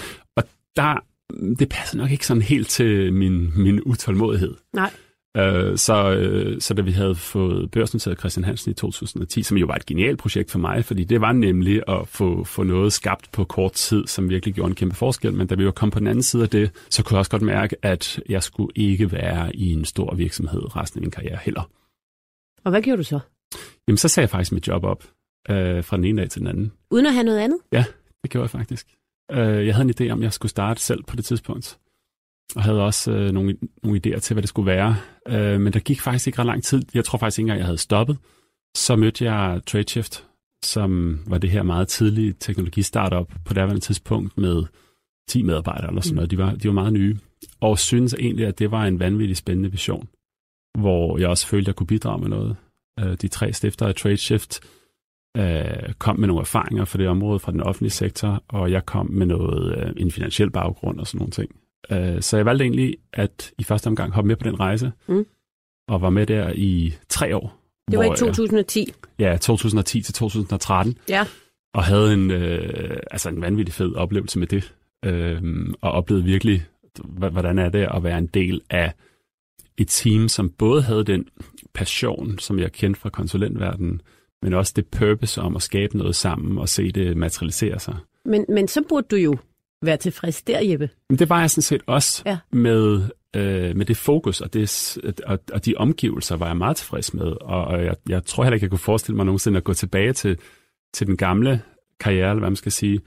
Der, 0.78 1.00
det 1.60 1.70
passer 1.70 1.98
nok 1.98 2.12
ikke 2.12 2.28
sådan 2.28 2.42
helt 2.42 2.68
til 2.68 3.14
min, 3.14 3.54
min 3.56 3.82
utålmodighed. 3.86 4.56
Nej. 4.74 4.92
Uh, 5.40 5.76
så, 5.76 6.18
uh, 6.54 6.60
så 6.60 6.74
da 6.74 6.82
vi 6.82 6.92
havde 6.92 7.16
fået 7.16 7.72
børsnoteret 7.72 8.20
Christian 8.20 8.44
Hansen 8.44 8.72
i 8.72 8.74
2010, 8.74 9.44
som 9.44 9.58
jo 9.58 9.66
var 9.66 9.76
et 9.76 9.86
genialt 9.86 10.20
projekt 10.20 10.52
for 10.52 10.60
mig, 10.60 10.86
fordi 10.86 11.04
det 11.04 11.22
var 11.22 11.32
nemlig 11.32 11.82
at 11.88 12.08
få, 12.08 12.44
få 12.44 12.64
noget 12.64 12.94
skabt 12.94 13.32
på 13.32 13.44
kort 13.44 13.72
tid, 13.72 14.08
som 14.08 14.30
virkelig 14.30 14.56
gjorde 14.56 14.70
en 14.70 14.76
kæmpe 14.76 14.96
forskel. 14.96 15.34
Men 15.34 15.48
da 15.48 15.56
vi 15.56 15.66
var 15.66 15.72
kommet 15.72 15.94
på 15.94 16.00
den 16.00 16.08
anden 16.08 16.24
side 16.24 16.44
af 16.44 16.50
det, 16.50 16.72
så 16.90 17.04
kunne 17.04 17.16
jeg 17.16 17.20
også 17.20 17.32
godt 17.32 17.42
mærke, 17.42 17.76
at 17.82 18.20
jeg 18.30 18.44
skulle 18.44 18.72
ikke 18.76 19.12
være 19.12 19.56
i 19.56 19.74
en 19.74 19.86
stor 19.86 20.16
virksomhed 20.16 20.76
resten 20.76 21.00
af 21.00 21.02
min 21.02 21.12
karriere 21.12 21.40
heller. 21.42 21.70
Og 22.64 22.72
hvad 22.72 22.82
gjorde 22.82 22.98
du 22.98 23.04
så? 23.04 23.20
Jamen, 23.88 23.98
så 23.98 24.08
sagde 24.08 24.24
jeg 24.24 24.30
faktisk 24.30 24.52
mit 24.52 24.68
job 24.68 24.84
op 24.84 25.04
øh, 25.50 25.84
fra 25.84 25.98
den 25.98 26.06
ene 26.06 26.22
dag 26.22 26.30
til 26.30 26.40
den 26.40 26.48
anden. 26.48 26.72
Uden 26.92 27.06
at 27.06 27.14
have 27.14 27.24
noget 27.24 27.40
andet? 27.40 27.60
Ja, 27.72 27.86
det 28.24 28.32
gjorde 28.32 28.44
jeg 28.44 28.50
faktisk. 28.50 28.97
Øh, 29.32 29.68
jeg 29.68 29.76
havde 29.76 29.90
en 29.90 29.94
idé 30.02 30.12
om, 30.12 30.20
at 30.20 30.24
jeg 30.24 30.34
skulle 30.34 30.50
starte 30.50 30.82
selv 30.82 31.04
på 31.04 31.16
det 31.16 31.26
tidspunkt. 31.26 31.80
Og 32.56 32.64
havde 32.64 32.82
også 32.82 33.12
øh, 33.12 33.32
nogle, 33.32 33.58
nogle 33.84 34.02
idéer 34.06 34.20
til, 34.20 34.34
hvad 34.34 34.42
det 34.42 34.50
skulle 34.50 34.66
være. 34.66 34.96
Øh, 35.28 35.62
men 35.62 35.74
der 35.74 35.80
gik 35.80 36.02
faktisk 36.02 36.28
ikke 36.28 36.40
ret 36.40 36.46
lang 36.46 36.64
tid. 36.64 36.82
Jeg 36.94 37.06
tror 37.06 37.18
faktisk 37.18 37.40
ikke 37.40 37.44
engang, 37.44 37.60
jeg 37.60 37.66
havde 37.66 37.78
stoppet. 37.78 38.18
Så 38.76 38.96
mødte 38.96 39.32
jeg 39.32 39.62
TradeShift, 39.66 40.26
som 40.66 41.20
var 41.28 41.38
det 41.38 41.50
her 41.50 41.64
meget 41.64 41.88
tidlige 41.88 42.34
teknologistartup 42.40 43.34
på 43.46 43.54
det 43.54 43.84
tidspunkt 43.84 44.38
med 44.38 44.64
10 45.30 45.44
medarbejdere 45.44 45.88
eller 45.88 46.02
sådan 46.02 46.16
noget. 46.16 46.32
De 46.32 46.38
var, 46.38 46.56
de 46.56 46.68
var 46.68 46.74
meget 46.74 46.94
nye. 46.94 47.18
Og 47.60 47.80
synes 47.80 48.14
egentlig, 48.14 48.46
at 48.46 48.60
det 48.60 48.72
var 48.72 48.86
en 48.86 49.00
vanvittig 49.00 49.38
spændende 49.38 49.72
vision, 49.72 50.08
hvor 50.78 51.18
jeg 51.18 51.30
også 51.30 51.48
følte, 51.48 51.64
at 51.64 51.68
jeg 51.68 51.76
kunne 51.76 51.88
bidrage 51.88 52.22
med 52.22 52.30
noget. 52.30 52.56
Øh, 53.00 53.18
de 53.22 53.28
tre 53.28 53.54
stifter 53.54 53.88
af 53.88 53.96
TradeShift 53.96 54.60
øh, 55.38 55.94
kom 55.94 56.20
med 56.20 56.28
nogle 56.28 56.42
erfaringer 56.42 56.86
fra 56.86 56.98
det 56.98 57.08
område 57.08 57.40
fra 57.40 57.52
den 57.52 57.62
offentlige 57.62 57.92
sektor, 57.92 58.44
og 58.48 58.72
jeg 58.72 58.86
kom 58.86 59.12
med 59.12 59.26
noget 59.26 59.78
øh, 59.78 59.94
en 59.98 60.12
finansiel 60.12 60.52
baggrund 60.52 61.00
og 61.00 61.08
sådan 61.08 61.20
nogle 61.20 61.32
ting. 61.32 62.22
så 62.24 62.38
jeg 62.38 62.46
valgte 62.46 62.64
egentlig 62.66 62.96
at 63.14 63.52
i 63.58 63.64
første 63.64 63.88
omgang 63.88 64.14
hoppe 64.14 64.28
med 64.28 64.36
på 64.36 64.44
den 64.44 64.60
rejse, 64.60 64.92
mm. 65.08 65.26
og 65.88 66.02
var 66.02 66.10
med 66.10 66.26
der 66.26 66.52
i 66.56 66.94
tre 67.10 67.36
år. 67.36 67.58
Det 67.92 68.00
var 68.00 68.06
i 68.06 68.18
2010? 68.18 68.94
ja, 69.20 69.38
2010 69.38 70.02
til 70.02 70.14
2013. 70.14 70.98
Ja. 71.10 71.26
Og 71.74 71.84
havde 71.84 72.14
en, 72.14 72.32
øh, 72.32 72.98
altså 73.12 73.30
en 73.30 73.42
vanvittig 73.42 73.74
fed 73.74 73.96
oplevelse 73.96 74.40
med 74.40 74.48
det. 74.48 74.74
Øh, 75.06 75.42
og 75.82 75.92
oplevede 75.92 76.26
virkelig, 76.26 76.66
hvordan 77.06 77.60
er 77.60 77.70
det 77.70 77.88
at 77.94 78.04
være 78.04 78.18
en 78.18 78.28
del 78.28 78.62
af 78.70 78.94
et 79.78 79.88
team, 79.88 80.28
som 80.28 80.50
både 80.50 80.82
havde 80.82 81.04
den 81.04 81.28
passion, 81.74 82.40
som 82.40 82.60
jeg 82.60 82.72
kendte 82.72 83.00
fra 83.00 83.10
konsulentverdenen, 83.10 84.02
men 84.42 84.54
også 84.54 84.74
det 84.76 84.88
purpose 84.88 85.42
om 85.42 85.56
at 85.56 85.62
skabe 85.62 85.98
noget 85.98 86.16
sammen 86.16 86.58
og 86.58 86.70
se 86.70 86.92
det 86.92 87.18
materialisere 87.18 87.80
sig. 87.80 87.96
Men, 88.26 88.46
men 88.50 88.68
så 88.68 88.82
burde 88.90 89.08
du 89.12 89.16
jo 89.16 89.38
være 89.82 89.98
tilfreds 89.98 90.42
der, 90.42 90.60
Jeppe. 90.60 90.90
Men 91.10 91.20
det 91.20 91.30
var 91.30 91.40
jeg 91.40 91.50
sådan 91.50 91.62
set 91.62 91.82
også 91.86 92.24
ja. 92.26 92.38
med, 92.52 93.02
øh, 93.36 93.76
med 93.76 93.86
det 93.86 93.98
fokus 93.98 94.42
og, 94.42 94.54
det, 94.54 94.98
og, 95.26 95.40
og 95.54 95.66
de 95.66 95.74
omgivelser 95.78 96.36
var 96.36 96.48
jeg 96.48 96.58
meget 96.58 96.78
tilfreds 96.78 97.14
med. 97.14 97.26
Og, 97.42 97.66
og 97.66 97.86
jeg, 97.86 97.96
jeg 98.10 98.26
tror 98.26 98.44
heller 98.44 98.56
ikke, 98.56 98.64
jeg 98.64 98.72
kunne 98.72 98.80
forestille 98.80 99.16
mig 99.16 99.26
nogensinde 99.26 99.58
at 99.58 99.64
gå 99.64 99.74
tilbage 99.74 100.14
til, 100.14 100.38
til 100.94 101.08
den 101.08 101.18
gamle 101.18 101.62
karriere, 102.00 102.30
eller 102.30 102.40
hvad 102.40 102.50
man 102.50 102.56
skal 102.56 102.72
sige. 102.72 103.02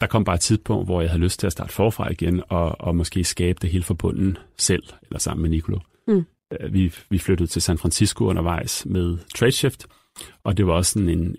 Der 0.00 0.06
kom 0.06 0.24
bare 0.24 0.34
et 0.34 0.40
tidspunkt, 0.40 0.86
hvor 0.86 1.00
jeg 1.00 1.10
havde 1.10 1.22
lyst 1.22 1.40
til 1.40 1.46
at 1.46 1.52
starte 1.52 1.72
forfra 1.72 2.10
igen, 2.10 2.42
og, 2.48 2.80
og 2.80 2.96
måske 2.96 3.24
skabe 3.24 3.58
det 3.62 3.70
hele 3.70 3.84
forbundet 3.84 4.40
selv, 4.58 4.82
eller 5.02 5.18
sammen 5.18 5.42
med 5.42 5.50
Nicolo. 5.50 5.78
Mm. 6.08 6.24
Øh, 6.60 6.74
vi, 6.74 6.94
vi 7.10 7.18
flyttede 7.18 7.50
til 7.50 7.62
San 7.62 7.78
Francisco 7.78 8.24
undervejs 8.24 8.86
med 8.86 9.18
TradeShift, 9.34 9.86
og 10.44 10.56
det 10.56 10.66
var 10.66 10.72
også 10.72 10.92
sådan 10.92 11.08
en, 11.08 11.36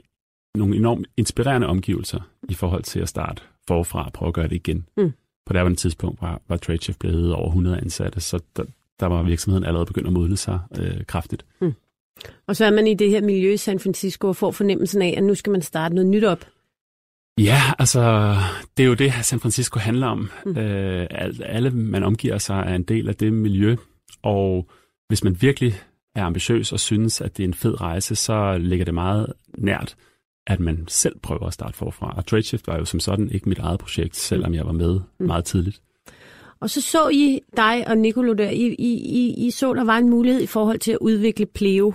nogle 0.55 0.75
enormt 0.75 1.07
inspirerende 1.17 1.67
omgivelser 1.67 2.19
i 2.49 2.53
forhold 2.53 2.83
til 2.83 2.99
at 2.99 3.09
starte 3.09 3.41
forfra 3.67 4.05
og 4.05 4.13
prøve 4.13 4.27
at 4.27 4.33
gøre 4.33 4.47
det 4.47 4.55
igen. 4.55 4.87
Mm. 4.97 5.13
På 5.45 5.53
det 5.53 5.59
andet 5.59 5.77
tidspunkt 5.77 6.21
var, 6.21 6.41
var 6.47 6.57
TradeShift 6.57 6.99
blevet 6.99 7.33
over 7.33 7.47
100 7.47 7.77
ansatte, 7.77 8.19
så 8.19 8.39
der, 8.55 8.63
der 8.99 9.05
var 9.05 9.23
virksomheden 9.23 9.65
allerede 9.65 9.85
begyndt 9.85 10.07
at 10.07 10.13
modne 10.13 10.37
sig 10.37 10.59
øh, 10.77 11.05
kraftigt. 11.05 11.45
Mm. 11.61 11.73
Og 12.47 12.55
så 12.55 12.65
er 12.65 12.71
man 12.71 12.87
i 12.87 12.93
det 12.93 13.09
her 13.09 13.21
miljø 13.21 13.51
i 13.51 13.57
San 13.57 13.79
Francisco 13.79 14.27
og 14.27 14.35
får 14.35 14.51
fornemmelsen 14.51 15.01
af, 15.01 15.13
at 15.17 15.23
nu 15.23 15.35
skal 15.35 15.51
man 15.51 15.61
starte 15.61 15.95
noget 15.95 16.09
nyt 16.09 16.23
op. 16.23 16.45
Ja, 17.39 17.61
altså, 17.79 18.35
det 18.77 18.83
er 18.83 18.87
jo 18.87 18.93
det, 18.93 19.13
San 19.21 19.39
Francisco 19.39 19.79
handler 19.79 20.07
om. 20.07 20.29
Mm. 20.45 20.57
Øh, 20.57 21.07
alle, 21.41 21.71
man 21.71 22.03
omgiver 22.03 22.37
sig, 22.37 22.63
er 22.67 22.75
en 22.75 22.83
del 22.83 23.09
af 23.09 23.15
det 23.15 23.33
miljø, 23.33 23.75
og 24.23 24.67
hvis 25.07 25.23
man 25.23 25.41
virkelig 25.41 25.73
er 26.15 26.23
ambitiøs 26.23 26.71
og 26.71 26.79
synes, 26.79 27.21
at 27.21 27.37
det 27.37 27.43
er 27.43 27.47
en 27.47 27.53
fed 27.53 27.81
rejse, 27.81 28.15
så 28.15 28.57
ligger 28.57 28.85
det 28.85 28.93
meget 28.93 29.33
nært, 29.57 29.95
at 30.47 30.59
man 30.59 30.85
selv 30.87 31.19
prøver 31.19 31.47
at 31.47 31.53
starte 31.53 31.77
forfra. 31.77 32.13
Og 32.17 32.25
TradeShift 32.25 32.67
var 32.67 32.77
jo 32.77 32.85
som 32.85 32.99
sådan 32.99 33.31
ikke 33.31 33.49
mit 33.49 33.59
eget 33.59 33.79
projekt, 33.79 34.15
selvom 34.15 34.53
jeg 34.53 34.65
var 34.65 34.71
med 34.71 34.99
mm. 35.19 35.25
meget 35.25 35.45
tidligt. 35.45 35.81
Og 36.59 36.69
så 36.69 36.81
så 36.81 37.09
I 37.09 37.39
dig 37.57 37.87
og 37.87 37.97
Nicolo 37.97 38.33
der, 38.33 38.49
I, 38.49 38.75
I, 38.79 38.93
I, 38.93 39.45
I 39.47 39.51
så, 39.51 39.73
der 39.73 39.83
var 39.83 39.97
en 39.97 40.09
mulighed 40.09 40.41
i 40.41 40.47
forhold 40.47 40.79
til 40.79 40.91
at 40.91 40.97
udvikle 41.01 41.45
Pleo 41.45 41.93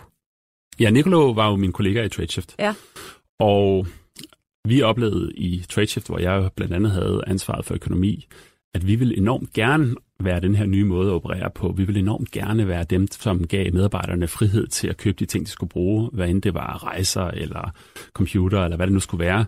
Ja, 0.80 0.90
Nicolo 0.90 1.30
var 1.30 1.50
jo 1.50 1.56
min 1.56 1.72
kollega 1.72 2.04
i 2.04 2.08
TradeShift. 2.08 2.54
Ja. 2.58 2.74
Og 3.38 3.86
vi 4.64 4.82
oplevede 4.82 5.32
i 5.34 5.64
TradeShift, 5.68 6.06
hvor 6.06 6.18
jeg 6.18 6.50
blandt 6.56 6.74
andet 6.74 6.92
havde 6.92 7.22
ansvaret 7.26 7.64
for 7.64 7.74
økonomi, 7.74 8.26
at 8.74 8.86
vi 8.86 8.94
ville 8.94 9.16
enormt 9.16 9.52
gerne 9.52 9.94
være 10.24 10.40
den 10.40 10.54
her 10.54 10.66
nye 10.66 10.84
måde 10.84 11.08
at 11.08 11.14
operere 11.14 11.50
på. 11.50 11.74
Vi 11.76 11.84
ville 11.84 12.00
enormt 12.00 12.30
gerne 12.30 12.68
være 12.68 12.84
dem, 12.84 13.06
som 13.10 13.46
gav 13.46 13.72
medarbejderne 13.72 14.28
frihed 14.28 14.66
til 14.66 14.88
at 14.88 14.96
købe 14.96 15.16
de 15.18 15.26
ting, 15.26 15.46
de 15.46 15.50
skulle 15.50 15.70
bruge, 15.70 16.10
hvad 16.12 16.28
end 16.28 16.42
det 16.42 16.54
var 16.54 16.84
rejser 16.84 17.24
eller 17.24 17.72
computer 18.12 18.64
eller 18.64 18.76
hvad 18.76 18.86
det 18.86 18.92
nu 18.92 19.00
skulle 19.00 19.24
være. 19.24 19.44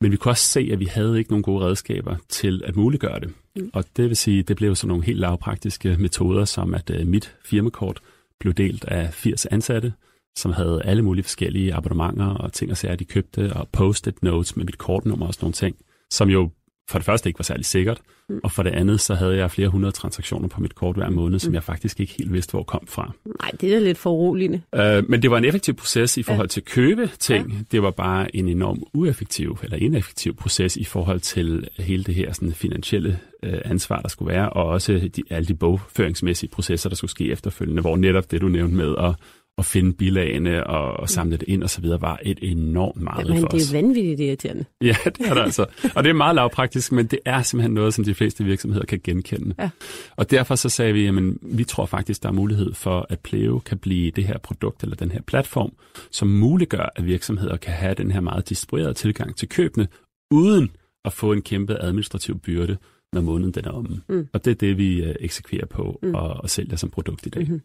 Men 0.00 0.10
vi 0.12 0.16
kunne 0.16 0.32
også 0.32 0.46
se, 0.46 0.68
at 0.72 0.80
vi 0.80 0.84
havde 0.84 1.18
ikke 1.18 1.30
nogen 1.30 1.42
gode 1.42 1.64
redskaber 1.64 2.16
til 2.28 2.62
at 2.64 2.76
muliggøre 2.76 3.20
det. 3.20 3.32
Mm. 3.56 3.70
Og 3.72 3.84
det 3.96 4.08
vil 4.08 4.16
sige, 4.16 4.42
det 4.42 4.56
blev 4.56 4.76
sådan 4.76 4.88
nogle 4.88 5.04
helt 5.04 5.18
lavpraktiske 5.18 5.96
metoder, 5.98 6.44
som 6.44 6.74
at 6.74 6.90
uh, 7.00 7.06
mit 7.06 7.36
firmakort 7.44 8.00
blev 8.40 8.52
delt 8.54 8.84
af 8.84 9.14
80 9.14 9.46
ansatte, 9.46 9.92
som 10.36 10.52
havde 10.52 10.82
alle 10.84 11.02
mulige 11.02 11.24
forskellige 11.24 11.74
abonnementer 11.74 12.26
og 12.26 12.52
ting 12.52 12.70
og 12.70 12.76
sager, 12.76 12.96
de 12.96 13.04
købte, 13.04 13.52
og 13.52 13.68
post-it 13.72 14.22
notes 14.22 14.56
med 14.56 14.64
mit 14.64 14.78
kortnummer 14.78 15.26
og 15.26 15.34
sådan 15.34 15.44
nogle 15.44 15.52
ting, 15.52 15.76
som 16.10 16.28
jo 16.28 16.50
for 16.90 16.98
det 16.98 17.04
første 17.04 17.28
ikke 17.28 17.38
var 17.38 17.42
særlig 17.42 17.66
sikkert, 17.66 18.00
mm. 18.28 18.40
og 18.44 18.52
for 18.52 18.62
det 18.62 18.70
andet, 18.70 19.00
så 19.00 19.14
havde 19.14 19.36
jeg 19.36 19.50
flere 19.50 19.68
hundrede 19.68 19.92
transaktioner 19.92 20.48
på 20.48 20.60
mit 20.60 20.74
kort 20.74 20.96
hver 20.96 21.10
måned, 21.10 21.38
som 21.38 21.50
mm. 21.50 21.54
jeg 21.54 21.62
faktisk 21.62 22.00
ikke 22.00 22.14
helt 22.18 22.32
vidste, 22.32 22.50
hvor 22.50 22.62
kom 22.62 22.86
fra. 22.86 23.12
Nej, 23.40 23.50
det 23.60 23.74
er 23.74 23.80
lidt 23.80 23.98
for 23.98 24.10
uroligende. 24.10 24.60
Uh, 24.76 25.10
men 25.10 25.22
det 25.22 25.30
var 25.30 25.38
en 25.38 25.44
effektiv 25.44 25.74
proces 25.74 26.16
i 26.16 26.22
forhold 26.22 26.46
ja. 26.46 26.48
til 26.48 26.60
at 26.60 26.64
købe 26.64 27.10
ting. 27.18 27.52
Ja. 27.52 27.58
Det 27.72 27.82
var 27.82 27.90
bare 27.90 28.36
en 28.36 28.48
enorm 28.48 28.82
ueffektiv 28.94 29.58
eller 29.62 29.76
ineffektiv 29.76 30.36
proces 30.36 30.76
i 30.76 30.84
forhold 30.84 31.20
til 31.20 31.68
hele 31.78 32.04
det 32.04 32.14
her 32.14 32.32
sådan, 32.32 32.52
finansielle 32.52 33.18
uh, 33.46 33.52
ansvar, 33.64 34.00
der 34.00 34.08
skulle 34.08 34.32
være, 34.32 34.50
og 34.50 34.64
også 34.64 35.10
de, 35.16 35.22
alle 35.30 35.46
de 35.46 35.54
bogføringsmæssige 35.54 36.50
processer, 36.50 36.88
der 36.88 36.96
skulle 36.96 37.10
ske 37.10 37.30
efterfølgende, 37.30 37.80
hvor 37.80 37.96
netop 37.96 38.30
det, 38.30 38.40
du 38.40 38.48
nævnte 38.48 38.76
med 38.76 38.94
at 38.98 39.14
at 39.58 39.64
finde 39.64 39.92
bilagene 39.92 40.66
og, 40.66 40.92
og 40.92 41.08
samle 41.08 41.36
det 41.36 41.48
ind 41.48 41.62
og 41.62 41.70
så 41.70 41.80
videre, 41.80 42.00
var 42.00 42.18
et 42.22 42.38
enormt 42.42 43.00
meget 43.00 43.28
Jamen, 43.28 43.40
for 43.40 43.48
det 43.48 43.60
os. 43.60 43.72
er 43.72 43.76
vanvittigt 43.76 44.20
irriterende. 44.20 44.64
Ja, 44.80 44.96
det 45.04 45.20
er 45.20 45.34
det 45.34 45.40
altså. 45.40 45.66
Og 45.94 46.04
det 46.04 46.10
er 46.10 46.14
meget 46.14 46.34
lavpraktisk, 46.34 46.92
men 46.92 47.06
det 47.06 47.18
er 47.24 47.42
simpelthen 47.42 47.74
noget, 47.74 47.94
som 47.94 48.04
de 48.04 48.14
fleste 48.14 48.44
virksomheder 48.44 48.86
kan 48.86 49.00
genkende. 49.04 49.54
Ja. 49.58 49.70
Og 50.16 50.30
derfor 50.30 50.54
så 50.54 50.68
sagde 50.68 50.92
vi, 50.92 51.06
at 51.06 51.14
vi 51.42 51.64
tror 51.64 51.86
faktisk, 51.86 52.22
der 52.22 52.28
er 52.28 52.32
mulighed 52.32 52.74
for, 52.74 53.06
at 53.08 53.20
Pleo 53.20 53.58
kan 53.58 53.78
blive 53.78 54.10
det 54.10 54.24
her 54.24 54.38
produkt 54.38 54.82
eller 54.82 54.96
den 54.96 55.10
her 55.10 55.22
platform, 55.22 55.72
som 56.10 56.28
muliggør, 56.28 56.92
at 56.96 57.06
virksomheder 57.06 57.56
kan 57.56 57.72
have 57.72 57.94
den 57.94 58.10
her 58.10 58.20
meget 58.20 58.48
distribuerede 58.48 58.94
tilgang 58.94 59.36
til 59.36 59.48
købene, 59.48 59.88
uden 60.30 60.70
at 61.04 61.12
få 61.12 61.32
en 61.32 61.42
kæmpe 61.42 61.82
administrativ 61.82 62.38
byrde, 62.38 62.76
når 63.12 63.20
måneden 63.20 63.52
den 63.52 63.64
er 63.64 63.70
omme. 63.70 64.00
Mm. 64.08 64.28
Og 64.32 64.44
det 64.44 64.50
er 64.50 64.54
det, 64.54 64.78
vi 64.78 65.02
uh, 65.02 65.14
eksekverer 65.20 65.66
på 65.66 65.98
mm. 66.02 66.14
og, 66.14 66.28
og 66.28 66.50
sælger 66.50 66.76
som 66.76 66.90
produkt 66.90 67.26
i 67.26 67.28
dag. 67.28 67.42
Mm-hmm. 67.42 67.60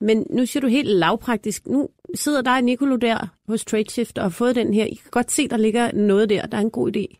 Men 0.00 0.26
nu 0.30 0.46
siger 0.46 0.60
du 0.60 0.66
helt 0.66 0.88
lavpraktisk. 0.88 1.66
Nu 1.66 1.88
sidder 2.14 2.42
der 2.42 2.60
Nicolo 2.60 2.96
der 2.96 3.26
hos 3.48 3.64
TradeShift 3.64 4.18
og 4.18 4.24
har 4.24 4.30
fået 4.30 4.56
den 4.56 4.74
her. 4.74 4.84
I 4.84 4.94
kan 4.94 5.10
godt 5.10 5.32
se, 5.32 5.48
der 5.48 5.56
ligger 5.56 5.92
noget 5.92 6.30
der. 6.30 6.46
Der 6.46 6.56
er 6.56 6.62
en 6.62 6.70
god 6.70 6.96
idé. 6.96 7.16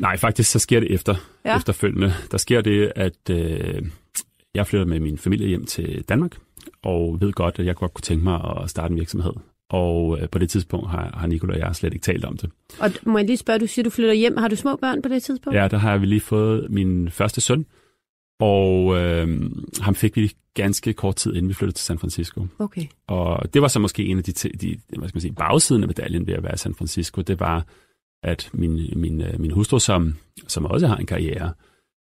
Nej, 0.00 0.16
faktisk 0.16 0.50
så 0.50 0.58
sker 0.58 0.80
det 0.80 0.94
efter, 0.94 1.14
ja. 1.44 1.56
efterfølgende. 1.56 2.12
Der 2.30 2.38
sker 2.38 2.60
det, 2.60 2.92
at 2.96 3.30
øh, 3.30 3.82
jeg 4.54 4.66
flytter 4.66 4.86
med 4.86 5.00
min 5.00 5.18
familie 5.18 5.48
hjem 5.48 5.64
til 5.64 6.04
Danmark, 6.08 6.36
og 6.82 7.20
ved 7.20 7.32
godt, 7.32 7.58
at 7.58 7.66
jeg 7.66 7.74
godt 7.74 7.94
kunne 7.94 8.02
tænke 8.02 8.24
mig 8.24 8.40
at 8.62 8.70
starte 8.70 8.92
en 8.92 8.98
virksomhed. 8.98 9.32
Og 9.70 10.18
øh, 10.20 10.28
på 10.28 10.38
det 10.38 10.50
tidspunkt 10.50 10.90
har, 10.90 11.10
har 11.14 11.26
Nicolai 11.26 11.60
og 11.60 11.66
jeg 11.66 11.76
slet 11.76 11.94
ikke 11.94 12.04
talt 12.04 12.24
om 12.24 12.36
det. 12.36 12.50
Og 12.80 12.90
må 13.02 13.18
jeg 13.18 13.26
lige 13.26 13.36
spørge, 13.36 13.58
du 13.58 13.66
siger, 13.66 13.84
du 13.84 13.90
flytter 13.90 14.14
hjem. 14.14 14.36
Har 14.36 14.48
du 14.48 14.56
små 14.56 14.76
børn 14.76 15.02
på 15.02 15.08
det 15.08 15.22
tidspunkt? 15.22 15.56
Ja, 15.56 15.68
der 15.68 15.78
har 15.78 15.98
vi 15.98 16.06
lige 16.06 16.20
fået 16.20 16.70
min 16.70 17.10
første 17.10 17.40
søn, 17.40 17.66
og 18.40 18.96
øh, 18.96 19.50
ham 19.80 19.94
fik 19.94 20.16
vi 20.16 20.32
ganske 20.54 20.92
kort 20.92 21.16
tid, 21.16 21.34
inden 21.34 21.48
vi 21.48 21.54
flyttede 21.54 21.78
til 21.78 21.84
San 21.84 21.98
Francisco. 21.98 22.46
Okay. 22.58 22.86
Og 23.06 23.54
det 23.54 23.62
var 23.62 23.68
så 23.68 23.78
måske 23.78 24.04
en 24.04 24.18
af 24.18 24.24
de, 24.24 24.32
de 24.32 24.78
hvad 24.88 25.08
skal 25.08 25.16
man 25.16 25.20
sige, 25.20 25.32
bagsiden 25.32 25.82
af 25.82 25.88
medaljen 25.88 26.26
ved 26.26 26.34
at 26.34 26.42
være 26.42 26.54
i 26.54 26.58
San 26.58 26.74
Francisco. 26.74 27.22
Det 27.22 27.40
var, 27.40 27.66
at 28.22 28.50
min, 28.52 28.92
min, 28.96 29.20
øh, 29.20 29.40
min 29.40 29.50
hustru, 29.50 29.78
som, 29.78 30.14
som 30.48 30.66
også 30.66 30.86
har 30.86 30.96
en 30.96 31.06
karriere, 31.06 31.52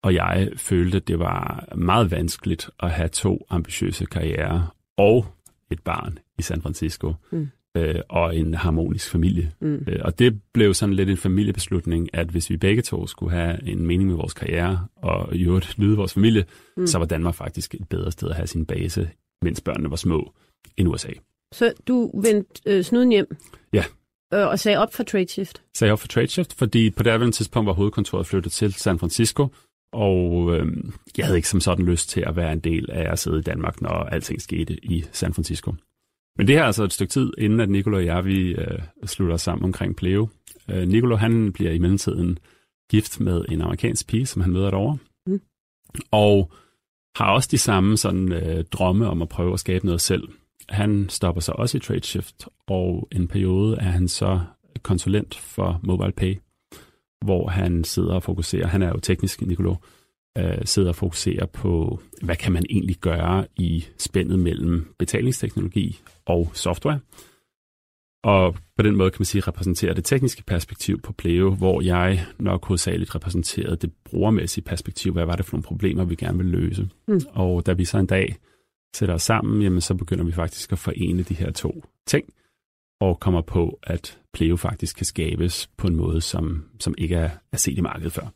og 0.02 0.14
jeg 0.14 0.50
følte, 0.56 0.96
at 0.96 1.08
det 1.08 1.18
var 1.18 1.68
meget 1.76 2.10
vanskeligt 2.10 2.70
at 2.80 2.90
have 2.90 3.08
to 3.08 3.46
ambitiøse 3.50 4.04
karrierer 4.04 4.74
og 4.96 5.26
et 5.70 5.82
barn 5.82 6.18
i 6.38 6.42
San 6.42 6.62
Francisco. 6.62 7.14
Mm 7.30 7.48
øh, 7.76 8.00
og 8.08 8.36
en 8.36 8.54
harmonisk 8.54 9.10
familie. 9.10 9.52
Mm. 9.60 9.84
Øh, 9.88 10.00
og 10.04 10.18
det 10.18 10.40
blev 10.54 10.74
sådan 10.74 10.94
lidt 10.94 11.10
en 11.10 11.16
familiebeslutning, 11.16 12.08
at 12.12 12.28
hvis 12.28 12.50
vi 12.50 12.56
begge 12.56 12.82
to 12.82 13.06
skulle 13.06 13.32
have 13.32 13.68
en 13.68 13.86
mening 13.86 14.08
med 14.08 14.16
vores 14.16 14.34
karriere, 14.34 14.86
og 14.96 15.36
i 15.36 15.44
øvrigt 15.44 15.78
lyde 15.78 15.96
vores 15.96 16.14
familie, 16.14 16.44
mm. 16.76 16.86
så 16.86 16.98
var 16.98 17.06
Danmark 17.06 17.34
faktisk 17.34 17.74
et 17.74 17.88
bedre 17.88 18.12
sted 18.12 18.28
at 18.28 18.36
have 18.36 18.46
sin 18.46 18.66
base, 18.66 19.10
mens 19.42 19.60
børnene 19.60 19.90
var 19.90 19.96
små, 19.96 20.32
end 20.76 20.88
USA. 20.88 21.12
Så 21.54 21.72
du 21.88 22.20
vendte 22.20 22.60
øh, 22.66 22.84
snuden 22.84 23.10
hjem? 23.10 23.36
Ja. 23.72 23.84
Øh, 24.34 24.46
og 24.46 24.58
sagde 24.58 24.78
op 24.78 24.94
for 24.94 25.02
TradeShift? 25.02 25.62
Sagde 25.74 25.92
op 25.92 26.00
for 26.00 26.08
TradeShift, 26.08 26.54
fordi 26.54 26.90
på 26.90 27.02
det 27.02 27.34
tidspunkt 27.34 27.66
var 27.66 27.72
hovedkontoret 27.72 28.26
flyttet 28.26 28.52
til 28.52 28.72
San 28.72 28.98
Francisco, 28.98 29.48
og 29.92 30.54
øh, 30.54 30.66
jeg 31.18 31.26
havde 31.26 31.38
ikke 31.38 31.48
som 31.48 31.60
sådan 31.60 31.84
lyst 31.84 32.08
til 32.08 32.24
at 32.26 32.36
være 32.36 32.52
en 32.52 32.60
del 32.60 32.90
af 32.90 33.12
at 33.12 33.18
sidde 33.18 33.38
i 33.38 33.42
Danmark, 33.42 33.82
når 33.82 33.90
alting 33.90 34.42
skete 34.42 34.84
i 34.84 35.04
San 35.12 35.34
Francisco. 35.34 35.74
Men 36.36 36.46
det 36.46 36.54
her 36.54 36.62
er 36.62 36.66
altså 36.66 36.84
et 36.84 36.92
stykke 36.92 37.10
tid, 37.10 37.32
inden 37.38 37.60
at 37.60 37.68
Nicolo 37.68 37.96
og 37.96 38.04
jeg 38.04 38.24
vi, 38.24 38.54
øh, 38.54 38.78
slutter 39.04 39.36
sammen 39.36 39.64
omkring 39.64 39.96
Pleo. 39.96 40.28
Øh, 40.70 40.88
Nicolo 40.88 41.16
han 41.16 41.52
bliver 41.52 41.72
i 41.72 41.78
mellemtiden 41.78 42.38
gift 42.90 43.20
med 43.20 43.44
en 43.48 43.60
amerikansk 43.60 44.06
pige, 44.06 44.26
som 44.26 44.42
han 44.42 44.52
møder 44.52 44.70
derovre. 44.70 44.98
Mm. 45.26 45.40
Og 46.10 46.52
har 47.16 47.32
også 47.32 47.48
de 47.52 47.58
samme 47.58 47.96
sådan, 47.96 48.32
øh, 48.32 48.64
drømme 48.64 49.08
om 49.08 49.22
at 49.22 49.28
prøve 49.28 49.52
at 49.52 49.60
skabe 49.60 49.86
noget 49.86 50.00
selv. 50.00 50.28
Han 50.68 51.08
stopper 51.08 51.40
sig 51.40 51.56
også 51.56 51.76
i 51.76 51.80
TradeShift, 51.80 52.48
og 52.66 53.08
en 53.12 53.28
periode 53.28 53.76
er 53.76 53.90
han 53.90 54.08
så 54.08 54.40
konsulent 54.82 55.34
for 55.34 55.80
MobilePay, 55.82 56.36
hvor 57.24 57.48
han 57.48 57.84
sidder 57.84 58.14
og 58.14 58.22
fokuserer. 58.22 58.66
Han 58.66 58.82
er 58.82 58.88
jo 58.88 59.00
teknisk, 59.00 59.42
Nicolo, 59.42 59.74
øh, 60.36 60.58
sidder 60.64 60.88
og 60.88 60.96
fokuserer 60.96 61.46
på, 61.46 62.00
hvad 62.22 62.36
kan 62.36 62.52
man 62.52 62.64
egentlig 62.70 62.96
gøre 62.96 63.46
i 63.56 63.84
spændet 63.98 64.38
mellem 64.38 64.94
betalingsteknologi 64.98 66.00
og 66.26 66.50
software. 66.54 67.00
Og 68.24 68.56
på 68.76 68.82
den 68.82 68.96
måde 68.96 69.10
kan 69.10 69.16
man 69.20 69.24
sige, 69.24 69.42
repræsenterer 69.42 69.94
det 69.94 70.04
tekniske 70.04 70.42
perspektiv 70.46 71.00
på 71.00 71.12
Pleo, 71.12 71.54
hvor 71.54 71.80
jeg 71.80 72.26
nok 72.38 72.66
hovedsageligt 72.66 73.14
repræsenterede 73.14 73.76
det 73.76 73.92
brugermæssige 74.04 74.64
perspektiv. 74.64 75.12
Hvad 75.12 75.24
var 75.24 75.36
det 75.36 75.46
for 75.46 75.56
nogle 75.56 75.62
problemer, 75.62 76.04
vi 76.04 76.14
gerne 76.14 76.38
vil 76.38 76.46
løse? 76.46 76.88
Mm. 77.08 77.20
Og 77.30 77.66
da 77.66 77.72
vi 77.72 77.84
så 77.84 77.98
en 77.98 78.06
dag 78.06 78.36
sætter 78.96 79.14
os 79.14 79.22
sammen, 79.22 79.62
jamen, 79.62 79.80
så 79.80 79.94
begynder 79.94 80.24
vi 80.24 80.32
faktisk 80.32 80.72
at 80.72 80.78
forene 80.78 81.22
de 81.22 81.34
her 81.34 81.50
to 81.50 81.84
ting, 82.06 82.24
og 83.00 83.20
kommer 83.20 83.40
på, 83.40 83.78
at 83.82 84.18
Pleo 84.32 84.56
faktisk 84.56 84.96
kan 84.96 85.06
skabes 85.06 85.70
på 85.76 85.86
en 85.86 85.96
måde, 85.96 86.20
som, 86.20 86.64
som 86.80 86.94
ikke 86.98 87.14
er, 87.14 87.30
er 87.52 87.56
set 87.56 87.78
i 87.78 87.80
markedet 87.80 88.12
før. 88.12 88.28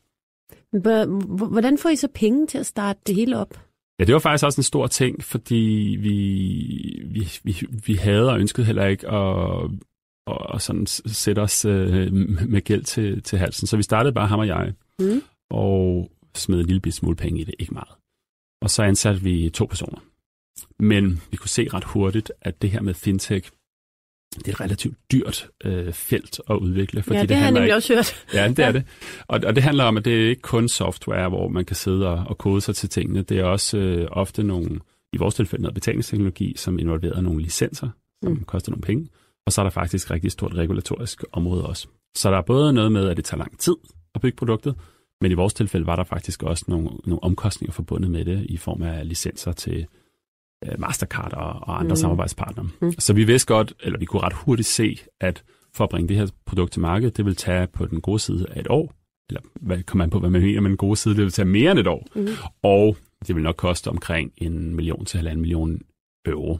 Hvordan 0.72 1.78
får 1.78 1.88
I 1.88 1.96
så 1.96 2.08
penge 2.14 2.46
til 2.46 2.58
at 2.58 2.66
starte 2.66 3.00
det 3.06 3.14
hele 3.14 3.38
op? 3.38 3.60
Ja, 3.98 4.04
det 4.04 4.12
var 4.12 4.18
faktisk 4.18 4.44
også 4.44 4.60
en 4.60 4.64
stor 4.64 4.86
ting, 4.86 5.24
fordi 5.24 5.96
vi, 6.00 7.02
vi, 7.06 7.28
vi, 7.42 7.56
vi 7.86 7.94
havde 7.94 8.30
og 8.30 8.40
ønskede 8.40 8.66
heller 8.66 8.86
ikke 8.86 9.08
at, 9.08 9.70
at 10.54 10.62
sådan 10.62 10.86
sætte 10.86 11.40
os 11.40 11.64
øh, 11.64 12.12
med 12.48 12.60
gæld 12.60 12.84
til, 12.84 13.22
til 13.22 13.38
halsen. 13.38 13.66
Så 13.66 13.76
vi 13.76 13.82
startede 13.82 14.14
bare 14.14 14.26
ham 14.26 14.38
og 14.38 14.46
jeg, 14.46 14.72
mm. 14.98 15.22
og 15.50 16.10
smed 16.34 16.60
en 16.60 16.66
lille 16.66 16.92
smule 16.92 17.16
penge 17.16 17.40
i 17.40 17.44
det, 17.44 17.54
ikke 17.58 17.74
meget. 17.74 17.94
Og 18.62 18.70
så 18.70 18.82
ansatte 18.82 19.20
vi 19.22 19.50
to 19.50 19.64
personer. 19.66 19.98
Men 20.78 21.22
vi 21.30 21.36
kunne 21.36 21.48
se 21.48 21.68
ret 21.74 21.84
hurtigt, 21.84 22.32
at 22.40 22.62
det 22.62 22.70
her 22.70 22.82
med 22.82 22.94
fintech, 22.94 23.50
det 24.36 24.48
er 24.48 24.52
et 24.52 24.60
relativt 24.60 24.96
dyrt 25.12 25.48
øh, 25.64 25.92
felt 25.92 26.40
at 26.50 26.56
udvikle. 26.56 27.02
Fordi 27.02 27.16
ja, 27.16 27.22
det, 27.22 27.28
det 27.28 27.36
har 27.36 27.44
jeg 27.44 27.52
nemlig 27.52 27.66
ikke... 27.66 27.74
også 27.74 27.94
hørt. 27.94 28.26
Ja, 28.34 28.48
det 28.48 28.58
er 28.58 28.72
det. 28.72 28.84
Og, 29.28 29.40
og 29.46 29.54
det 29.54 29.62
handler 29.62 29.84
om, 29.84 29.96
at 29.96 30.04
det 30.04 30.24
er 30.24 30.28
ikke 30.28 30.42
kun 30.42 30.68
software, 30.68 31.28
hvor 31.28 31.48
man 31.48 31.64
kan 31.64 31.76
sidde 31.76 32.08
og, 32.08 32.24
og 32.26 32.38
kode 32.38 32.60
sig 32.60 32.76
til 32.76 32.88
tingene. 32.88 33.22
Det 33.22 33.38
er 33.38 33.44
også 33.44 33.78
øh, 33.78 34.08
ofte 34.10 34.42
nogle, 34.42 34.80
i 35.12 35.16
vores 35.16 35.34
tilfælde 35.34 35.62
noget 35.62 35.74
betalingsteknologi, 35.74 36.54
som 36.56 36.78
involverer 36.78 37.20
nogle 37.20 37.42
licenser, 37.42 37.88
som 38.22 38.32
mm. 38.32 38.44
koster 38.44 38.70
nogle 38.70 38.82
penge. 38.82 39.08
Og 39.46 39.52
så 39.52 39.60
er 39.60 39.62
der 39.62 39.70
faktisk 39.70 40.10
rigtig 40.10 40.32
stort 40.32 40.54
regulatorisk 40.54 41.24
område 41.32 41.66
også. 41.66 41.88
Så 42.16 42.30
der 42.30 42.36
er 42.36 42.42
både 42.42 42.72
noget 42.72 42.92
med, 42.92 43.08
at 43.08 43.16
det 43.16 43.24
tager 43.24 43.38
lang 43.38 43.58
tid 43.58 43.76
at 44.14 44.20
bygge 44.20 44.36
produktet, 44.36 44.74
men 45.20 45.30
i 45.30 45.34
vores 45.34 45.54
tilfælde 45.54 45.86
var 45.86 45.96
der 45.96 46.04
faktisk 46.04 46.42
også 46.42 46.64
nogle, 46.68 46.88
nogle 47.04 47.22
omkostninger 47.22 47.72
forbundet 47.72 48.10
med 48.10 48.24
det 48.24 48.46
i 48.48 48.56
form 48.56 48.82
af 48.82 49.08
licenser 49.08 49.52
til 49.52 49.86
Mastercard 50.78 51.32
og, 51.32 51.68
og 51.68 51.80
andre 51.80 51.92
mm. 51.92 51.96
samarbejdspartnere. 51.96 52.68
Mm. 52.80 52.92
Så 52.98 53.12
vi 53.12 53.24
vidste 53.24 53.54
godt, 53.54 53.74
eller 53.80 53.98
vi 53.98 54.04
kunne 54.04 54.22
ret 54.22 54.32
hurtigt 54.32 54.68
se, 54.68 54.98
at 55.20 55.44
for 55.74 55.84
at 55.84 55.90
bringe 55.90 56.08
det 56.08 56.16
her 56.16 56.26
produkt 56.46 56.72
til 56.72 56.80
markedet, 56.80 57.16
det 57.16 57.24
vil 57.24 57.36
tage 57.36 57.66
på 57.66 57.86
den 57.86 58.00
gode 58.00 58.18
side 58.18 58.46
af 58.50 58.60
et 58.60 58.66
år, 58.70 58.94
eller 59.30 59.40
hvad 59.60 59.82
kommer 59.82 60.04
man 60.04 60.10
på, 60.10 60.18
hvad 60.18 60.30
man 60.30 60.42
mener 60.42 60.60
med 60.60 60.70
den 60.70 60.76
gode 60.76 60.96
side, 60.96 61.14
det 61.14 61.22
vil 61.22 61.32
tage 61.32 61.46
mere 61.46 61.70
end 61.70 61.78
et 61.78 61.86
år, 61.86 62.06
mm. 62.14 62.28
og 62.62 62.96
det 63.26 63.34
vil 63.36 63.44
nok 63.44 63.56
koste 63.56 63.88
omkring 63.88 64.32
en 64.36 64.76
million 64.76 65.04
til 65.04 65.16
halvanden 65.16 65.40
million 65.40 65.80
euro. 66.26 66.58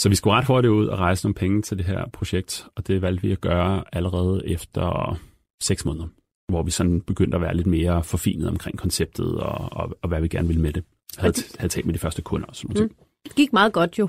Så 0.00 0.08
vi 0.08 0.14
skulle 0.14 0.34
ret 0.34 0.46
hurtigt 0.46 0.72
ud 0.72 0.86
og 0.86 0.98
rejse 0.98 1.24
nogle 1.24 1.34
penge 1.34 1.62
til 1.62 1.78
det 1.78 1.86
her 1.86 2.08
projekt, 2.12 2.66
og 2.76 2.86
det 2.86 3.02
valgte 3.02 3.22
vi 3.22 3.32
at 3.32 3.40
gøre 3.40 3.84
allerede 3.92 4.42
efter 4.46 5.18
seks 5.62 5.84
måneder, 5.84 6.06
hvor 6.48 6.62
vi 6.62 6.70
sådan 6.70 7.00
begyndte 7.00 7.34
at 7.34 7.40
være 7.40 7.56
lidt 7.56 7.66
mere 7.66 8.04
forfinet 8.04 8.48
omkring 8.48 8.78
konceptet 8.78 9.36
og, 9.36 9.68
og, 9.72 9.98
og 10.02 10.08
hvad 10.08 10.20
vi 10.20 10.28
gerne 10.28 10.48
ville 10.48 10.62
med 10.62 10.72
det 10.72 10.84
havde, 11.16 11.34
havde 11.58 11.72
talt 11.72 11.86
med 11.86 11.94
de 11.94 11.98
første 11.98 12.22
kunder 12.22 12.46
og 12.46 12.56
sådan 12.56 12.74
noget. 12.74 12.90
Mm. 12.90 12.96
Det 13.24 13.34
gik 13.34 13.52
meget 13.52 13.72
godt 13.72 13.98
jo. 13.98 14.08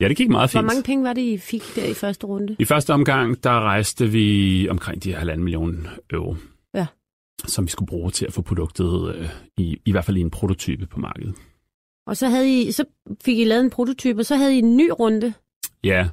Ja, 0.00 0.08
det 0.08 0.16
gik 0.16 0.28
meget 0.28 0.50
fint. 0.50 0.64
Hvor 0.64 0.66
mange 0.66 0.82
penge 0.82 1.04
var 1.04 1.12
det, 1.12 1.22
I 1.22 1.38
fik 1.38 1.62
der 1.76 1.84
i 1.84 1.94
første 1.94 2.26
runde? 2.26 2.56
I 2.58 2.64
første 2.64 2.94
omgang, 2.94 3.44
der 3.44 3.50
rejste 3.50 4.06
vi 4.08 4.68
omkring 4.68 5.04
de 5.04 5.14
halvanden 5.14 5.44
million 5.44 5.88
euro. 6.10 6.36
Ja. 6.74 6.86
Som 7.46 7.64
vi 7.64 7.70
skulle 7.70 7.86
bruge 7.86 8.10
til 8.10 8.26
at 8.26 8.32
få 8.32 8.42
produktet 8.42 9.14
øh, 9.14 9.28
i, 9.56 9.78
i 9.84 9.90
hvert 9.90 10.04
fald 10.04 10.16
i 10.16 10.20
en 10.20 10.30
prototype 10.30 10.86
på 10.86 11.00
markedet. 11.00 11.34
Og 12.06 12.16
så, 12.16 12.28
havde 12.28 12.60
I, 12.60 12.72
så 12.72 12.84
fik 13.24 13.38
I 13.38 13.44
lavet 13.44 13.64
en 13.64 13.70
prototype, 13.70 14.20
og 14.20 14.26
så 14.26 14.36
havde 14.36 14.54
I 14.54 14.58
en 14.58 14.76
ny 14.76 14.90
runde, 15.00 15.34
Ja, 15.84 16.08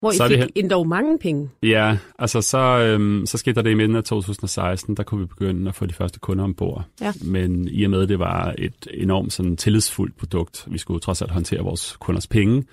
hvor 0.00 0.10
Så 0.12 0.24
I 0.24 0.28
det 0.28 0.42
fik 0.42 0.52
endda 0.54 0.82
mange 0.82 1.18
penge. 1.18 1.50
ja 1.62 1.98
altså 2.18 2.40
så, 2.40 2.58
øhm, 2.58 3.26
så 3.26 3.38
skete 3.38 3.54
der 3.54 3.62
det 3.62 3.70
i 3.70 3.74
midten 3.74 3.96
af 3.96 4.04
2016, 4.04 4.96
der 4.96 5.02
kunne 5.02 5.20
vi 5.20 5.26
begynde 5.26 5.68
at 5.68 5.74
få 5.74 5.86
de 5.86 5.92
første 5.92 6.18
kunder 6.20 6.44
ombord. 6.44 6.84
Ja. 7.00 7.12
Men 7.24 7.68
i 7.68 7.84
og 7.84 7.90
med, 7.90 8.06
det 8.06 8.18
var 8.18 8.54
et 8.58 8.86
enormt 8.94 9.32
sådan, 9.32 9.56
tillidsfuldt 9.56 10.16
produkt, 10.16 10.66
vi 10.70 10.78
skulle 10.78 11.00
trods 11.00 11.22
alt 11.22 11.30
håndtere 11.30 11.60
vores 11.60 11.96
kunders 12.00 12.26
penge, 12.26 12.64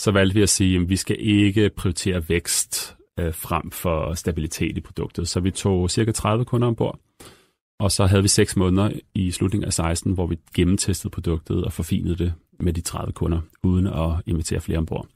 så 0.00 0.10
valgte 0.10 0.34
vi 0.34 0.42
at 0.42 0.48
sige, 0.48 0.80
at 0.80 0.88
vi 0.88 0.96
skal 0.96 1.16
ikke 1.20 1.70
prioritere 1.76 2.28
vækst 2.28 2.96
øh, 3.18 3.34
frem 3.34 3.70
for 3.70 4.14
stabilitet 4.14 4.76
i 4.76 4.80
produktet. 4.80 5.28
Så 5.28 5.40
vi 5.40 5.50
tog 5.50 5.90
cirka 5.90 6.12
30 6.12 6.44
kunder 6.44 6.68
ombord, 6.68 6.98
og 7.80 7.90
så 7.92 8.06
havde 8.06 8.22
vi 8.22 8.28
6 8.28 8.56
måneder 8.56 8.90
i 9.14 9.30
slutningen 9.30 9.66
af 9.66 9.72
16, 9.72 10.12
hvor 10.12 10.26
vi 10.26 10.36
gennemtestede 10.54 11.10
produktet 11.10 11.64
og 11.64 11.72
forfinede 11.72 12.16
det 12.16 12.32
med 12.60 12.72
de 12.72 12.80
30 12.80 13.12
kunder, 13.12 13.40
uden 13.62 13.86
at 13.86 14.10
invitere 14.26 14.60
flere 14.60 14.78
ombord. 14.78 15.06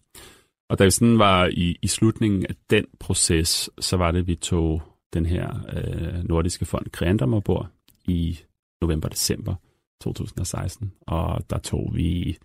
Og 0.73 0.79
da 0.79 0.85
vi 0.85 0.91
sådan 0.91 1.19
var 1.19 1.47
i, 1.47 1.77
i 1.83 1.87
slutningen 1.87 2.47
af 2.47 2.55
den 2.71 2.85
proces, 3.01 3.71
så 3.81 3.97
var 3.97 4.11
det, 4.11 4.19
at 4.19 4.27
vi 4.27 4.35
tog 4.35 4.83
den 5.15 5.27
her 5.27 5.49
øh, 5.77 6.25
nordiske 6.25 6.65
fond 6.65 6.87
Creandum 6.91 7.35
ombord 7.35 7.69
i 8.05 8.39
november-december 8.83 9.55
2016, 10.03 10.93
og 11.07 11.51
der 11.51 11.59
tog 11.59 11.91
vi 11.95 12.39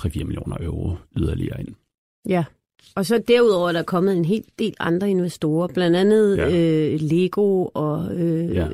3-4 0.00 0.24
millioner 0.24 0.56
euro 0.60 0.96
yderligere 1.16 1.60
ind. 1.60 1.74
Ja. 2.28 2.44
Og 2.96 3.06
så 3.06 3.22
derudover 3.28 3.68
er 3.68 3.72
der 3.72 3.82
kommet 3.82 4.16
en 4.16 4.24
hel 4.24 4.44
del 4.58 4.74
andre 4.80 5.10
investorer, 5.10 5.68
blandt 5.68 5.96
andet 5.96 6.36
Ja. 6.36 6.46
øh, 6.48 7.00
Lego 7.00 7.64
og 7.74 8.14
øh, 8.14 8.54
Ja. 8.54 8.68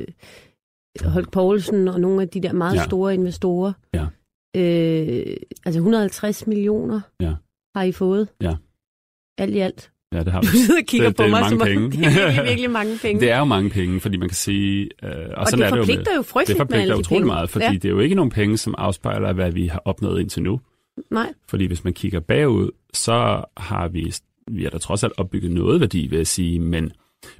Holk 1.04 1.30
Poulsen 1.32 1.88
og 1.88 2.00
nogle 2.00 2.22
af 2.22 2.28
de 2.28 2.40
der 2.40 2.52
meget 2.52 2.76
ja. 2.76 2.84
store 2.84 3.14
investorer. 3.14 3.72
Ja. 3.94 4.06
Øh, 4.56 5.36
altså 5.66 5.78
150 5.78 6.46
millioner 6.46 7.00
Ja. 7.20 7.34
har 7.76 7.82
I 7.82 7.92
fået. 7.92 8.28
Ja. 8.40 8.56
Alt 9.38 9.54
i 9.54 9.58
alt. 9.58 9.90
Ja, 10.12 10.18
det 10.18 10.32
har 10.32 10.40
Du 10.40 10.46
vi. 10.52 10.56
sidder 10.58 10.80
og 10.80 10.86
kigger 10.86 11.08
Det- 11.08 11.16
på 11.16 11.22
det 11.22 11.28
er 11.28 11.30
mig, 11.30 11.40
mange 11.40 11.50
som 11.50 11.60
om 11.60 11.66
penge. 11.66 11.90
det 11.96 12.06
er 12.06 12.24
virkelig, 12.26 12.44
virkelig 12.44 12.70
mange 12.70 12.98
penge. 13.02 13.20
Det 13.20 13.30
er 13.30 13.38
jo 13.38 13.44
mange 13.44 13.70
penge, 13.70 14.00
fordi 14.00 14.16
man 14.16 14.28
kan 14.28 14.36
sige... 14.36 14.82
Øh, 15.02 15.10
og, 15.10 15.34
og 15.36 15.46
sådan 15.46 15.58
det 15.58 15.66
er 15.66 15.70
det 15.70 15.76
jo 15.76 15.96
med, 15.96 16.04
jo 16.14 16.18
det 16.18 16.26
frygteligt 16.26 16.60
alle 16.60 16.66
forpligter 16.66 16.94
utrolig 16.98 17.20
penge. 17.20 17.26
meget, 17.26 17.50
fordi 17.50 17.64
ja. 17.64 17.72
det 17.72 17.84
er 17.84 17.88
jo 17.88 17.98
ikke 18.00 18.14
nogen 18.14 18.30
penge, 18.30 18.56
som 18.56 18.74
afspejler, 18.78 19.32
hvad 19.32 19.52
vi 19.52 19.66
har 19.66 19.82
opnået 19.84 20.20
indtil 20.20 20.42
nu. 20.42 20.60
Nej, 21.10 21.32
Fordi 21.48 21.66
hvis 21.66 21.84
man 21.84 21.92
kigger 21.92 22.20
bagud, 22.20 22.70
så 22.92 23.44
har 23.56 23.88
vi, 23.88 24.12
vi 24.50 24.62
har 24.62 24.70
da 24.70 24.78
trods 24.78 25.04
alt 25.04 25.12
opbygget 25.16 25.50
noget 25.50 25.80
værdi, 25.80 26.06
vil 26.06 26.16
jeg 26.16 26.26
sige, 26.26 26.58
men, 26.60 26.92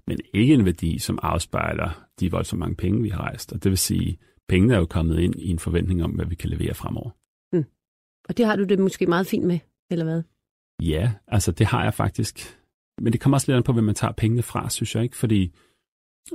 men 0.07 0.19
ikke 0.35 0.55
en 0.55 0.65
værdi, 0.65 0.99
som 0.99 1.19
afspejler 1.23 2.05
de 2.21 2.31
voldsomt 2.31 2.61
mange 2.61 2.75
penge, 2.77 3.03
vi 3.03 3.09
har 3.09 3.21
rejst. 3.21 3.53
Og 3.53 3.65
det 3.65 3.71
vil 3.71 3.79
sige, 3.79 4.19
pengene 4.49 4.75
er 4.75 4.79
jo 4.79 4.87
kommet 4.87 5.19
ind 5.21 5.35
i 5.39 5.51
en 5.51 5.59
forventning 5.59 6.05
om, 6.05 6.11
hvad 6.11 6.27
vi 6.27 6.35
kan 6.35 6.51
levere 6.51 6.75
fremover. 6.75 7.11
og 8.29 8.37
det 8.37 8.47
har 8.47 8.57
du 8.57 8.65
det 8.65 8.79
måske 8.79 9.07
meget 9.07 9.27
fint 9.27 9.45
med, 9.45 9.59
eller 9.91 10.05
hvad? 10.05 10.23
Ja, 10.83 11.13
altså 11.29 11.53
det 11.53 11.67
har 11.67 11.85
jeg 11.85 11.95
faktisk. 11.95 12.57
Men 13.01 13.13
det 13.13 13.21
kommer 13.21 13.37
også 13.37 13.53
lidt 13.53 13.57
an 13.57 13.63
på, 13.63 13.73
hvem 13.73 13.85
man 13.85 13.95
tager 13.95 14.13
pengene 14.13 14.43
fra, 14.43 14.71
synes 14.71 14.95
jeg 14.95 15.03
ikke, 15.03 15.17
fordi 15.17 15.53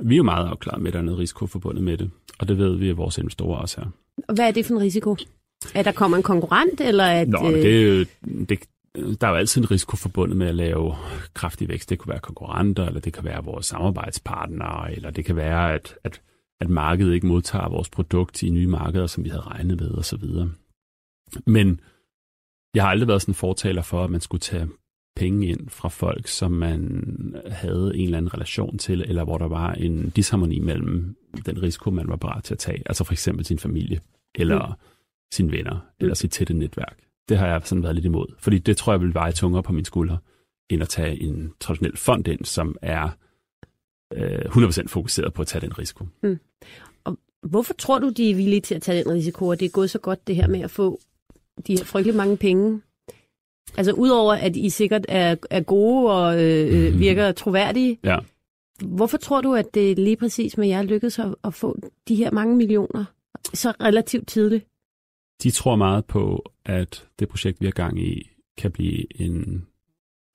vi 0.02 0.14
er 0.14 0.16
jo 0.16 0.22
meget 0.22 0.46
afklaret 0.48 0.80
med, 0.82 0.88
at 0.88 0.92
der 0.92 0.98
er 0.98 1.04
noget 1.04 1.18
risiko 1.18 1.46
forbundet 1.46 1.84
med 1.84 1.96
det. 1.98 2.10
Og 2.38 2.48
det 2.48 2.58
ved 2.58 2.76
vi, 2.76 2.88
at 2.88 2.96
vores 2.96 3.18
investorer 3.18 3.58
også 3.58 3.80
er. 3.80 3.86
Og 4.28 4.34
hvad 4.34 4.48
er 4.48 4.50
det 4.52 4.66
for 4.66 4.74
en 4.74 4.80
risiko? 4.80 5.16
At 5.74 5.84
der 5.84 5.92
kommer 5.92 6.16
en 6.16 6.22
konkurrent, 6.22 6.80
eller 6.80 7.04
at... 7.04 7.28
Nå, 7.28 7.40
men 7.42 7.54
øh, 7.54 7.62
det, 7.62 7.82
er 7.82 7.98
jo- 7.98 8.04
det, 8.48 8.60
der 9.20 9.26
er 9.26 9.30
jo 9.30 9.36
altid 9.36 9.60
en 9.62 9.70
risiko 9.70 9.96
forbundet 9.96 10.36
med 10.36 10.46
at 10.46 10.54
lave 10.54 10.94
kraftig 11.34 11.68
vækst. 11.68 11.90
Det 11.90 11.98
kunne 11.98 12.10
være 12.10 12.20
konkurrenter, 12.20 12.86
eller 12.86 13.00
det 13.00 13.12
kan 13.12 13.24
være 13.24 13.44
vores 13.44 13.66
samarbejdspartnere, 13.66 14.94
eller 14.94 15.10
det 15.10 15.24
kan 15.24 15.36
være, 15.36 15.74
at, 15.74 15.94
at, 16.04 16.20
at 16.60 16.68
markedet 16.68 17.14
ikke 17.14 17.26
modtager 17.26 17.68
vores 17.68 17.88
produkt 17.90 18.42
i 18.42 18.50
nye 18.50 18.66
markeder, 18.66 19.06
som 19.06 19.24
vi 19.24 19.28
havde 19.28 19.42
regnet 19.42 19.80
med, 19.80 19.90
osv. 19.90 20.24
Men 21.46 21.80
jeg 22.74 22.82
har 22.82 22.90
aldrig 22.90 23.08
været 23.08 23.22
sådan 23.22 23.30
en 23.32 23.36
fortaler 23.36 23.82
for, 23.82 24.04
at 24.04 24.10
man 24.10 24.20
skulle 24.20 24.40
tage 24.40 24.68
penge 25.16 25.46
ind 25.46 25.68
fra 25.68 25.88
folk, 25.88 26.26
som 26.26 26.52
man 26.52 27.34
havde 27.46 27.92
en 27.96 28.04
eller 28.04 28.18
anden 28.18 28.34
relation 28.34 28.78
til, 28.78 29.00
eller 29.00 29.24
hvor 29.24 29.38
der 29.38 29.48
var 29.48 29.72
en 29.72 30.10
disharmoni 30.10 30.58
mellem 30.58 31.16
den 31.46 31.62
risiko, 31.62 31.90
man 31.90 32.08
var 32.08 32.16
parat 32.16 32.44
til 32.44 32.54
at 32.54 32.58
tage. 32.58 32.82
Altså 32.86 33.04
for 33.04 33.12
eksempel 33.12 33.44
sin 33.44 33.58
familie, 33.58 34.00
eller 34.34 34.66
mm. 34.66 34.74
sine 35.32 35.52
venner, 35.52 35.78
eller 36.00 36.14
sit 36.14 36.30
tætte 36.30 36.54
netværk. 36.54 36.98
Det 37.28 37.38
har 37.38 37.46
jeg 37.46 37.60
sådan 37.64 37.82
været 37.82 37.94
lidt 37.94 38.04
imod, 38.04 38.26
fordi 38.38 38.58
det 38.58 38.76
tror 38.76 38.92
jeg 38.92 39.00
vil 39.00 39.14
veje 39.14 39.32
tungere 39.32 39.62
på 39.62 39.72
mine 39.72 39.86
skuldre, 39.86 40.18
end 40.70 40.82
at 40.82 40.88
tage 40.88 41.22
en 41.22 41.52
traditionel 41.60 41.96
fond 41.96 42.28
ind, 42.28 42.44
som 42.44 42.76
er 42.82 43.08
øh, 44.12 44.38
100% 44.38 44.86
fokuseret 44.86 45.32
på 45.32 45.42
at 45.42 45.48
tage 45.48 45.62
den 45.62 45.78
risiko. 45.78 46.06
Hvorfor 47.42 47.74
tror 47.74 47.98
du, 47.98 48.08
de 48.08 48.30
er 48.30 48.34
villige 48.34 48.60
til 48.60 48.74
at 48.74 48.82
tage 48.82 49.04
den 49.04 49.12
risiko, 49.12 49.46
og 49.46 49.60
det 49.60 49.66
er 49.66 49.70
gået 49.70 49.90
så 49.90 49.98
godt 49.98 50.26
det 50.26 50.36
her 50.36 50.48
med 50.48 50.60
at 50.60 50.70
få 50.70 51.00
de 51.66 51.76
her 51.76 51.84
frygtelig 51.84 52.16
mange 52.16 52.36
penge? 52.36 52.80
Altså 53.76 53.92
udover 53.92 54.34
at 54.34 54.56
I 54.56 54.68
sikkert 54.70 55.06
er, 55.08 55.36
er 55.50 55.60
gode 55.60 56.12
og 56.12 56.44
øh, 56.44 56.86
øh, 56.86 57.00
virker 57.00 57.32
troværdige, 57.32 57.98
Ja. 58.04 58.18
hvorfor 58.84 59.16
tror 59.18 59.40
du, 59.40 59.54
at 59.54 59.74
det 59.74 59.98
lige 59.98 60.16
præcis 60.16 60.58
med 60.58 60.68
jer 60.68 60.82
lykkedes 60.82 61.18
at, 61.18 61.34
at 61.44 61.54
få 61.54 61.78
de 62.08 62.14
her 62.14 62.30
mange 62.30 62.56
millioner 62.56 63.04
så 63.54 63.70
relativt 63.80 64.28
tidligt? 64.28 64.66
De 65.42 65.50
tror 65.50 65.76
meget 65.76 66.04
på, 66.04 66.52
at 66.64 67.08
det 67.18 67.28
projekt, 67.28 67.60
vi 67.60 67.66
har 67.66 67.72
gang 67.72 68.00
i, 68.02 68.30
kan 68.58 68.70
blive 68.72 69.20
en 69.22 69.66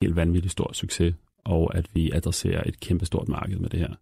helt 0.02 0.16
vanvittig 0.16 0.50
stor 0.50 0.72
succes, 0.72 1.14
og 1.44 1.76
at 1.76 1.86
vi 1.94 2.10
adresserer 2.10 2.62
et 2.66 2.80
kæmpestort 2.80 3.28
marked 3.28 3.58
med 3.58 3.68
det 3.70 3.80
her. 3.80 3.94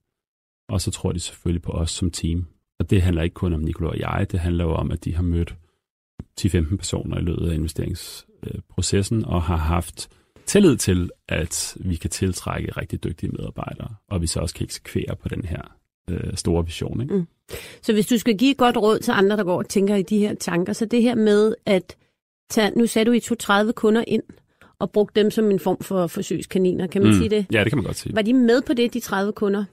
Og 0.68 0.80
så 0.80 0.90
tror 0.90 1.12
de 1.12 1.20
selvfølgelig 1.20 1.62
på 1.62 1.72
os 1.72 1.90
som 1.90 2.10
team. 2.10 2.46
Og 2.78 2.90
det 2.90 3.02
handler 3.02 3.22
ikke 3.22 3.34
kun 3.34 3.52
om 3.52 3.60
Nicolai 3.60 3.90
og 3.90 3.98
jeg, 3.98 4.26
det 4.32 4.40
handler 4.40 4.64
jo 4.64 4.74
om, 4.74 4.90
at 4.90 5.04
de 5.04 5.14
har 5.14 5.22
mødt 5.22 5.56
10-15 6.40 6.76
personer 6.76 7.18
i 7.18 7.22
løbet 7.22 7.50
af 7.50 7.54
investeringsprocessen, 7.54 9.24
og 9.24 9.42
har 9.42 9.56
haft 9.56 10.08
tillid 10.46 10.76
til, 10.76 11.10
at 11.28 11.76
vi 11.80 11.96
kan 11.96 12.10
tiltrække 12.10 12.72
rigtig 12.72 13.04
dygtige 13.04 13.30
medarbejdere, 13.30 13.94
og 14.08 14.22
vi 14.22 14.26
så 14.26 14.40
også 14.40 14.54
kan 14.54 14.64
eksekvere 14.64 15.16
på 15.22 15.28
den 15.28 15.44
her 15.44 15.62
øh, 16.10 16.36
store 16.36 16.64
vision. 16.64 17.00
Ikke? 17.00 17.14
Mm. 17.14 17.26
Så 17.82 17.92
hvis 17.92 18.06
du 18.06 18.18
skal 18.18 18.36
give 18.36 18.50
et 18.50 18.56
godt 18.56 18.76
råd 18.76 18.98
til 18.98 19.12
andre, 19.12 19.36
der 19.36 19.44
går 19.44 19.58
og 19.58 19.68
tænker 19.68 19.96
i 19.96 20.02
de 20.02 20.18
her 20.18 20.34
tanker, 20.34 20.72
så 20.72 20.84
det 20.84 21.02
her 21.02 21.14
med 21.14 21.54
at 21.66 21.96
tage, 22.50 22.70
nu 22.78 22.86
sagde 22.86 23.06
du, 23.06 23.12
I 23.12 23.20
tog 23.20 23.38
30 23.38 23.72
kunder 23.72 24.04
ind 24.06 24.22
og 24.78 24.90
brugte 24.90 25.20
dem 25.20 25.30
som 25.30 25.50
en 25.50 25.58
form 25.58 25.82
for 25.82 26.06
forsøgskaniner, 26.06 26.86
kan 26.86 27.02
man 27.02 27.10
mm. 27.10 27.18
sige 27.18 27.30
det? 27.30 27.46
Ja, 27.52 27.64
det 27.64 27.70
kan 27.70 27.78
man 27.78 27.84
godt 27.84 27.96
sige. 27.96 28.14
Var 28.14 28.22
de 28.22 28.32
med 28.32 28.62
på 28.62 28.74
det, 28.74 28.94
de 28.94 29.00
30 29.00 29.32
kunder? 29.32 29.64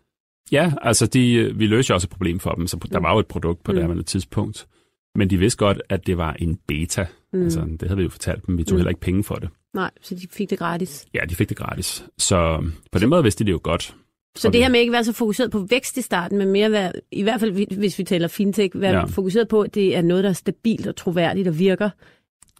Ja, 0.51 0.73
altså 0.81 1.05
de, 1.05 1.51
vi 1.55 1.67
løste 1.67 1.91
jo 1.91 1.95
også 1.95 2.05
et 2.05 2.09
problem 2.09 2.39
for 2.39 2.51
dem, 2.51 2.67
så 2.67 2.87
der 2.91 2.99
var 2.99 3.13
jo 3.13 3.19
et 3.19 3.27
produkt 3.27 3.63
på 3.63 3.71
mm. 3.71 3.77
det 3.77 3.95
her 3.95 4.03
tidspunkt. 4.03 4.67
Men 5.15 5.29
de 5.29 5.37
vidste 5.37 5.57
godt, 5.57 5.81
at 5.89 6.07
det 6.07 6.17
var 6.17 6.33
en 6.33 6.59
beta. 6.67 7.05
Mm. 7.33 7.43
Altså, 7.43 7.59
det 7.61 7.81
havde 7.81 7.97
vi 7.97 8.03
jo 8.03 8.09
fortalt 8.09 8.47
dem. 8.47 8.57
Vi 8.57 8.63
tog 8.63 8.75
mm. 8.75 8.77
heller 8.77 8.89
ikke 8.89 9.01
penge 9.01 9.23
for 9.23 9.35
det. 9.35 9.49
Nej, 9.73 9.91
så 10.01 10.15
de 10.15 10.27
fik 10.31 10.49
det 10.49 10.59
gratis. 10.59 11.05
Ja, 11.13 11.19
de 11.29 11.35
fik 11.35 11.49
det 11.49 11.57
gratis. 11.57 12.05
Så 12.17 12.63
på 12.91 12.99
den 12.99 13.09
måde 13.09 13.23
vidste 13.23 13.43
de 13.43 13.45
det 13.47 13.51
jo 13.51 13.59
godt. 13.63 13.95
Så 14.35 14.47
Og 14.47 14.53
det 14.53 14.61
her 14.61 14.69
med 14.69 14.79
ikke 14.79 14.89
at 14.89 14.93
være 14.93 15.03
så 15.03 15.13
fokuseret 15.13 15.51
på 15.51 15.67
vækst 15.69 15.97
i 15.97 16.01
starten, 16.01 16.37
men 16.37 16.51
mere 16.51 16.71
være, 16.71 16.91
i 17.11 17.23
hvert 17.23 17.39
fald 17.39 17.75
hvis 17.77 17.99
vi 17.99 18.03
taler 18.03 18.27
fintech, 18.27 18.81
være 18.81 18.97
Ja. 18.97 19.03
fokuseret 19.03 19.47
på, 19.47 19.61
at 19.61 19.75
det 19.75 19.95
er 19.95 20.01
noget, 20.01 20.23
der 20.23 20.29
er 20.29 20.33
stabilt 20.33 20.87
og 20.87 20.95
troværdigt 20.95 21.47
og 21.47 21.59
virker, 21.59 21.89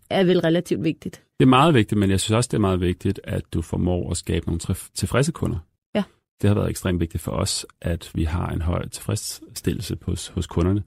er 0.09 0.23
vel 0.23 0.39
relativt 0.39 0.83
vigtigt. 0.83 1.23
Det 1.39 1.45
er 1.45 1.49
meget 1.49 1.73
vigtigt, 1.73 1.99
men 1.99 2.09
jeg 2.09 2.19
synes 2.19 2.35
også, 2.35 2.47
det 2.47 2.57
er 2.57 2.61
meget 2.61 2.81
vigtigt, 2.81 3.19
at 3.23 3.43
du 3.53 3.61
formår 3.61 4.11
at 4.11 4.17
skabe 4.17 4.45
nogle 4.45 4.59
tilfredse 4.95 5.31
kunder. 5.31 5.57
Ja. 5.95 6.03
Det 6.41 6.47
har 6.47 6.55
været 6.55 6.69
ekstremt 6.69 6.99
vigtigt 6.99 7.23
for 7.23 7.31
os, 7.31 7.65
at 7.81 8.11
vi 8.15 8.23
har 8.23 8.47
en 8.47 8.61
høj 8.61 8.87
tilfredsstillelse 8.87 9.97
hos, 10.01 10.27
hos 10.27 10.47
kunderne. 10.47 10.83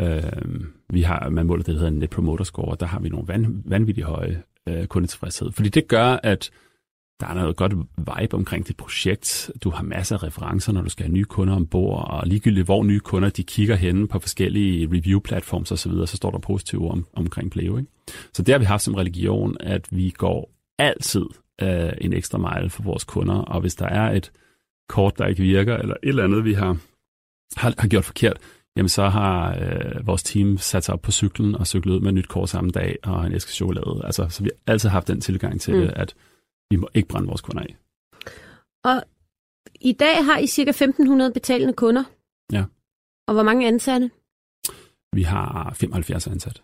Øh, 0.00 0.60
vi 0.90 1.02
har, 1.02 1.28
man 1.28 1.46
måler 1.46 1.62
det, 1.62 1.74
der 1.74 1.78
hedder 1.78 1.92
en 1.92 1.98
Net 1.98 2.10
Promoter 2.10 2.44
Score, 2.44 2.70
og 2.70 2.80
der 2.80 2.86
har 2.86 3.00
vi 3.00 3.08
nogle 3.08 3.28
van, 3.28 3.62
vanvittigt 3.64 4.06
høje 4.06 4.42
øh, 4.68 4.86
kundetilfredshed. 4.86 5.52
Fordi 5.52 5.68
det 5.68 5.88
gør, 5.88 6.18
at 6.22 6.50
der 7.20 7.26
er 7.26 7.34
noget 7.34 7.56
godt 7.56 7.72
vibe 7.98 8.34
omkring 8.34 8.68
dit 8.68 8.76
projekt. 8.76 9.50
Du 9.64 9.70
har 9.70 9.82
masser 9.82 10.16
af 10.16 10.22
referencer, 10.22 10.72
når 10.72 10.82
du 10.82 10.90
skal 10.90 11.06
have 11.06 11.12
nye 11.12 11.24
kunder 11.24 11.54
ombord, 11.54 12.10
og 12.10 12.26
ligegyldigt 12.26 12.64
hvor 12.64 12.84
nye 12.84 13.00
kunder 13.00 13.28
de 13.28 13.44
kigger 13.44 13.76
hen 13.76 14.08
på 14.08 14.18
forskellige 14.18 14.88
review-platforms 14.92 15.72
osv., 15.72 15.92
så, 15.92 16.06
så 16.06 16.16
står 16.16 16.30
der 16.30 16.38
positive 16.38 16.90
om, 16.90 17.06
omkring 17.12 17.50
Pleo. 17.50 17.76
Ikke? 17.76 17.90
Så 18.32 18.42
det 18.42 18.52
har 18.52 18.58
vi 18.58 18.64
haft 18.64 18.82
som 18.82 18.94
religion, 18.94 19.56
at 19.60 19.88
vi 19.90 20.10
går 20.10 20.50
altid 20.78 21.24
øh, 21.62 21.92
en 22.00 22.12
ekstra 22.12 22.38
mile 22.38 22.70
for 22.70 22.82
vores 22.82 23.04
kunder, 23.04 23.34
og 23.34 23.60
hvis 23.60 23.74
der 23.74 23.86
er 23.86 24.12
et 24.12 24.32
kort, 24.88 25.18
der 25.18 25.26
ikke 25.26 25.42
virker, 25.42 25.76
eller 25.76 25.94
et 26.02 26.08
eller 26.08 26.24
andet, 26.24 26.44
vi 26.44 26.52
har, 26.52 26.76
har, 27.56 27.74
har 27.78 27.88
gjort 27.88 28.04
forkert, 28.04 28.38
jamen 28.76 28.88
så 28.88 29.08
har 29.08 29.56
øh, 29.56 30.06
vores 30.06 30.22
team 30.22 30.58
sat 30.58 30.84
sig 30.84 30.94
op 30.94 31.02
på 31.02 31.12
cyklen 31.12 31.54
og 31.54 31.66
cyklet 31.66 31.94
ud 31.94 32.00
med 32.00 32.08
et 32.08 32.14
nyt 32.14 32.28
kort 32.28 32.48
samme 32.48 32.70
dag 32.70 32.96
og 33.02 33.26
en 33.26 33.32
æske 33.32 33.52
chokolade. 33.52 34.00
Altså, 34.04 34.26
så 34.28 34.42
vi 34.42 34.50
har 34.66 34.72
altid 34.72 34.88
haft 34.88 35.08
den 35.08 35.20
tilgang 35.20 35.60
til 35.60 35.74
Mm. 35.74 35.80
det, 35.80 35.92
at 35.96 36.14
vi 36.70 36.76
må 36.76 36.88
ikke 36.94 37.08
brænde 37.08 37.28
vores 37.28 37.40
kunder 37.40 37.62
af. 37.62 37.76
Og 38.84 39.02
i 39.80 39.92
dag 39.92 40.24
har 40.24 40.38
I 40.38 40.46
cirka 40.46 40.70
1.500 40.70 41.32
betalende 41.32 41.72
kunder. 41.72 42.04
Ja. 42.52 42.64
Og 43.28 43.34
hvor 43.34 43.42
mange 43.42 43.66
ansatte? 43.68 44.10
Vi 45.12 45.22
har 45.22 45.74
75 45.76 46.26
ansat. 46.26 46.62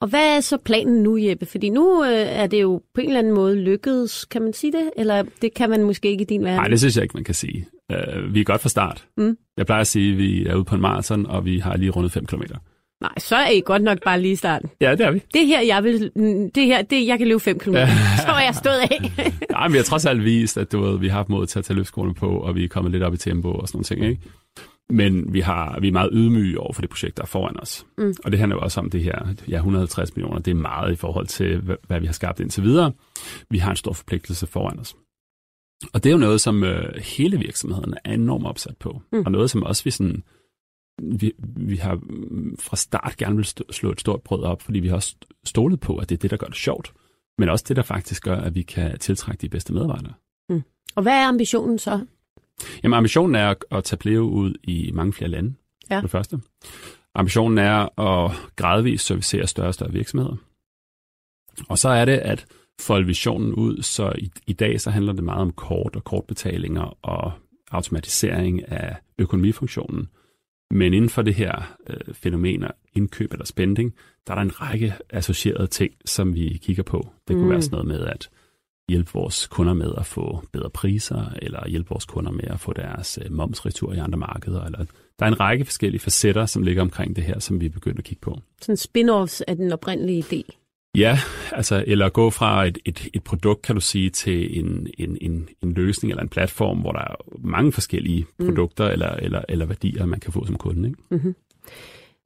Og 0.00 0.08
hvad 0.08 0.36
er 0.36 0.40
så 0.40 0.56
planen 0.56 1.02
nu, 1.02 1.16
Jeppe? 1.16 1.46
Fordi 1.46 1.68
nu 1.68 2.04
øh, 2.04 2.10
er 2.10 2.46
det 2.46 2.62
jo 2.62 2.82
på 2.94 3.00
en 3.00 3.06
eller 3.06 3.18
anden 3.18 3.34
måde 3.34 3.56
lykkedes, 3.56 4.24
kan 4.24 4.42
man 4.42 4.52
sige 4.52 4.72
det? 4.72 4.90
Eller 4.96 5.24
det 5.42 5.54
kan 5.54 5.70
man 5.70 5.82
måske 5.84 6.08
ikke 6.10 6.22
i 6.22 6.24
din 6.24 6.42
verden? 6.44 6.56
Nej, 6.56 6.68
det 6.68 6.78
synes 6.78 6.96
jeg 6.96 7.02
ikke, 7.02 7.16
man 7.16 7.24
kan 7.24 7.34
sige. 7.34 7.66
Uh, 7.92 8.34
vi 8.34 8.40
er 8.40 8.44
godt 8.44 8.60
fra 8.60 8.68
start. 8.68 9.04
Mm. 9.16 9.36
Jeg 9.56 9.66
plejer 9.66 9.80
at 9.80 9.86
sige, 9.86 10.12
at 10.12 10.18
vi 10.18 10.46
er 10.46 10.54
ude 10.54 10.64
på 10.64 10.74
en 10.74 10.80
maraton, 10.80 11.26
og 11.26 11.44
vi 11.44 11.58
har 11.58 11.76
lige 11.76 11.90
rundet 11.90 12.12
5 12.12 12.26
km. 12.26 12.42
Nej, 13.00 13.12
så 13.18 13.36
er 13.36 13.50
I 13.50 13.62
godt 13.64 13.82
nok 13.82 13.98
bare 14.04 14.20
lige 14.20 14.32
i 14.32 14.36
starten. 14.36 14.70
Ja, 14.80 14.90
det 14.90 15.00
er 15.00 15.10
vi. 15.10 15.22
Det 15.34 15.46
her, 15.46 15.60
jeg 15.60 15.84
vil, 15.84 16.10
det 16.54 16.66
her, 16.66 16.82
det, 16.82 17.06
jeg 17.06 17.18
kan 17.18 17.28
løbe 17.28 17.40
5 17.40 17.58
km. 17.58 17.74
så 18.26 18.32
er 18.32 18.44
jeg 18.44 18.54
stået 18.54 18.78
af. 18.90 19.12
Nej, 19.50 19.68
men 19.68 19.72
vi 19.72 19.78
har 19.78 19.84
trods 19.84 20.06
alt 20.06 20.24
vist, 20.24 20.58
at 20.58 20.72
du 20.72 20.80
ved, 20.80 20.98
vi 20.98 21.08
har 21.08 21.16
haft 21.16 21.28
mod 21.28 21.46
til 21.46 21.58
at 21.58 21.64
tage 21.64 21.76
løftskoene 21.76 22.14
på, 22.14 22.28
og 22.28 22.54
vi 22.54 22.64
er 22.64 22.68
kommet 22.68 22.92
lidt 22.92 23.02
op 23.02 23.14
i 23.14 23.16
tempo 23.16 23.52
og 23.52 23.68
sådan 23.68 23.76
nogle 23.76 23.84
ting, 23.84 24.04
ikke? 24.04 24.22
Men 24.90 25.34
vi, 25.34 25.40
har, 25.40 25.78
vi 25.80 25.88
er 25.88 25.92
meget 25.92 26.10
ydmyge 26.12 26.60
over 26.60 26.72
for 26.72 26.80
det 26.80 26.90
projekt, 26.90 27.16
der 27.16 27.22
er 27.22 27.26
foran 27.26 27.60
os. 27.60 27.86
Mm. 27.98 28.14
Og 28.24 28.30
det 28.30 28.40
handler 28.40 28.56
jo 28.56 28.60
også 28.60 28.80
om 28.80 28.90
det 28.90 29.02
her, 29.02 29.18
ja, 29.48 29.56
150 29.56 30.16
millioner, 30.16 30.38
det 30.38 30.50
er 30.50 30.54
meget 30.54 30.92
i 30.92 30.96
forhold 30.96 31.26
til, 31.26 31.60
hvad 31.86 32.00
vi 32.00 32.06
har 32.06 32.12
skabt 32.12 32.40
indtil 32.40 32.62
videre. 32.62 32.92
Vi 33.50 33.58
har 33.58 33.70
en 33.70 33.76
stor 33.76 33.92
forpligtelse 33.92 34.46
foran 34.46 34.78
os. 34.78 34.96
Og 35.92 36.04
det 36.04 36.10
er 36.10 36.12
jo 36.12 36.18
noget, 36.18 36.40
som 36.40 36.64
øh, 36.64 36.94
hele 36.96 37.38
virksomheden 37.38 37.94
er 38.04 38.12
enormt 38.12 38.46
opsat 38.46 38.76
på. 38.76 39.02
Mm. 39.12 39.22
Og 39.26 39.32
noget, 39.32 39.50
som 39.50 39.62
også 39.62 39.84
vi 39.84 39.90
sådan, 39.90 40.22
vi, 41.02 41.32
vi 41.56 41.76
har 41.76 42.00
fra 42.58 42.76
start 42.76 43.16
gerne 43.16 43.36
vil 43.36 43.44
slå 43.70 43.92
et 43.92 44.00
stort 44.00 44.22
brød 44.22 44.42
op, 44.42 44.62
fordi 44.62 44.80
vi 44.80 44.88
har 44.88 44.94
også 44.94 45.16
stolet 45.44 45.80
på, 45.80 45.96
at 45.96 46.08
det 46.08 46.14
er 46.14 46.18
det, 46.18 46.30
der 46.30 46.36
gør 46.36 46.46
det 46.46 46.56
sjovt. 46.56 46.92
Men 47.38 47.48
også 47.48 47.64
det, 47.68 47.76
der 47.76 47.82
faktisk 47.82 48.22
gør, 48.22 48.36
at 48.36 48.54
vi 48.54 48.62
kan 48.62 48.98
tiltrække 48.98 49.40
de 49.40 49.48
bedste 49.48 49.72
medarbejdere. 49.72 50.12
Mm. 50.48 50.62
Og 50.94 51.02
hvad 51.02 51.12
er 51.12 51.28
ambitionen 51.28 51.78
så? 51.78 52.06
Jamen, 52.82 52.96
ambitionen 52.96 53.34
er 53.34 53.54
at 53.70 53.84
tage 53.84 53.98
Pleo 53.98 54.22
ud 54.22 54.54
i 54.62 54.90
mange 54.94 55.12
flere 55.12 55.30
lande, 55.30 55.54
ja. 55.90 56.00
det 56.00 56.10
første. 56.10 56.40
Ambitionen 57.14 57.58
er 57.58 58.00
at 58.00 58.32
gradvist 58.56 59.06
servicere 59.06 59.46
større 59.46 59.68
og 59.68 59.74
større 59.74 59.92
virksomheder. 59.92 60.36
Og 61.68 61.78
så 61.78 61.88
er 61.88 62.04
det 62.04 62.12
at 62.12 62.46
folde 62.80 63.06
visionen 63.06 63.54
ud, 63.54 63.82
så 63.82 64.12
i, 64.18 64.30
i 64.46 64.52
dag 64.52 64.80
så 64.80 64.90
handler 64.90 65.12
det 65.12 65.24
meget 65.24 65.40
om 65.40 65.52
kort 65.52 65.96
og 65.96 66.04
kortbetalinger 66.04 66.98
og 67.02 67.32
automatisering 67.70 68.68
af 68.68 68.96
økonomifunktionen. 69.18 70.08
Men 70.70 70.94
inden 70.94 71.10
for 71.10 71.22
det 71.22 71.34
her 71.34 71.76
øh, 71.86 72.14
fænomener, 72.14 72.70
indkøb 72.92 73.32
eller 73.32 73.46
spending, 73.46 73.94
der 74.26 74.32
er 74.32 74.34
der 74.34 74.42
en 74.42 74.60
række 74.60 74.94
associerede 75.10 75.66
ting, 75.66 75.94
som 76.04 76.34
vi 76.34 76.60
kigger 76.62 76.82
på. 76.82 77.08
Det 77.28 77.36
kunne 77.36 77.44
mm. 77.44 77.50
være 77.50 77.62
sådan 77.62 77.74
noget 77.74 77.86
med 77.86 78.06
at 78.06 78.30
hjælpe 78.88 79.10
vores 79.14 79.46
kunder 79.46 79.74
med 79.74 79.94
at 79.98 80.06
få 80.06 80.42
bedre 80.52 80.70
priser, 80.70 81.32
eller 81.42 81.68
hjælpe 81.68 81.88
vores 81.88 82.04
kunder 82.04 82.30
med 82.30 82.44
at 82.44 82.60
få 82.60 82.72
deres 82.72 83.18
øh, 83.24 83.32
momsretur 83.32 83.92
i 83.92 83.98
andre 83.98 84.18
markeder. 84.18 84.64
Eller, 84.64 84.84
der 85.18 85.26
er 85.26 85.30
en 85.30 85.40
række 85.40 85.64
forskellige 85.64 86.00
facetter, 86.00 86.46
som 86.46 86.62
ligger 86.62 86.82
omkring 86.82 87.16
det 87.16 87.24
her, 87.24 87.38
som 87.38 87.60
vi 87.60 87.66
er 87.66 87.70
begyndt 87.70 87.98
at 87.98 88.04
kigge 88.04 88.20
på. 88.20 88.40
Sådan 88.60 88.76
spin-offs 88.76 89.42
af 89.48 89.56
den 89.56 89.72
oprindelige 89.72 90.24
idé. 90.24 90.63
Ja, 90.94 91.18
altså, 91.52 91.84
eller 91.86 92.08
gå 92.08 92.30
fra 92.30 92.66
et, 92.66 92.78
et, 92.84 93.08
et 93.14 93.22
produkt, 93.24 93.62
kan 93.62 93.74
du 93.74 93.80
sige, 93.80 94.10
til 94.10 94.58
en, 94.58 94.86
en, 94.98 95.18
en, 95.20 95.48
en 95.62 95.72
løsning 95.72 96.10
eller 96.10 96.22
en 96.22 96.28
platform, 96.28 96.78
hvor 96.78 96.92
der 96.92 97.00
er 97.00 97.16
mange 97.38 97.72
forskellige 97.72 98.26
mm. 98.38 98.46
produkter 98.46 98.84
eller, 98.84 99.10
eller, 99.10 99.42
eller 99.48 99.66
værdier, 99.66 100.06
man 100.06 100.20
kan 100.20 100.32
få 100.32 100.46
som 100.46 100.56
kunde. 100.56 100.88
Ikke? 100.88 101.02
Mm-hmm. 101.10 101.34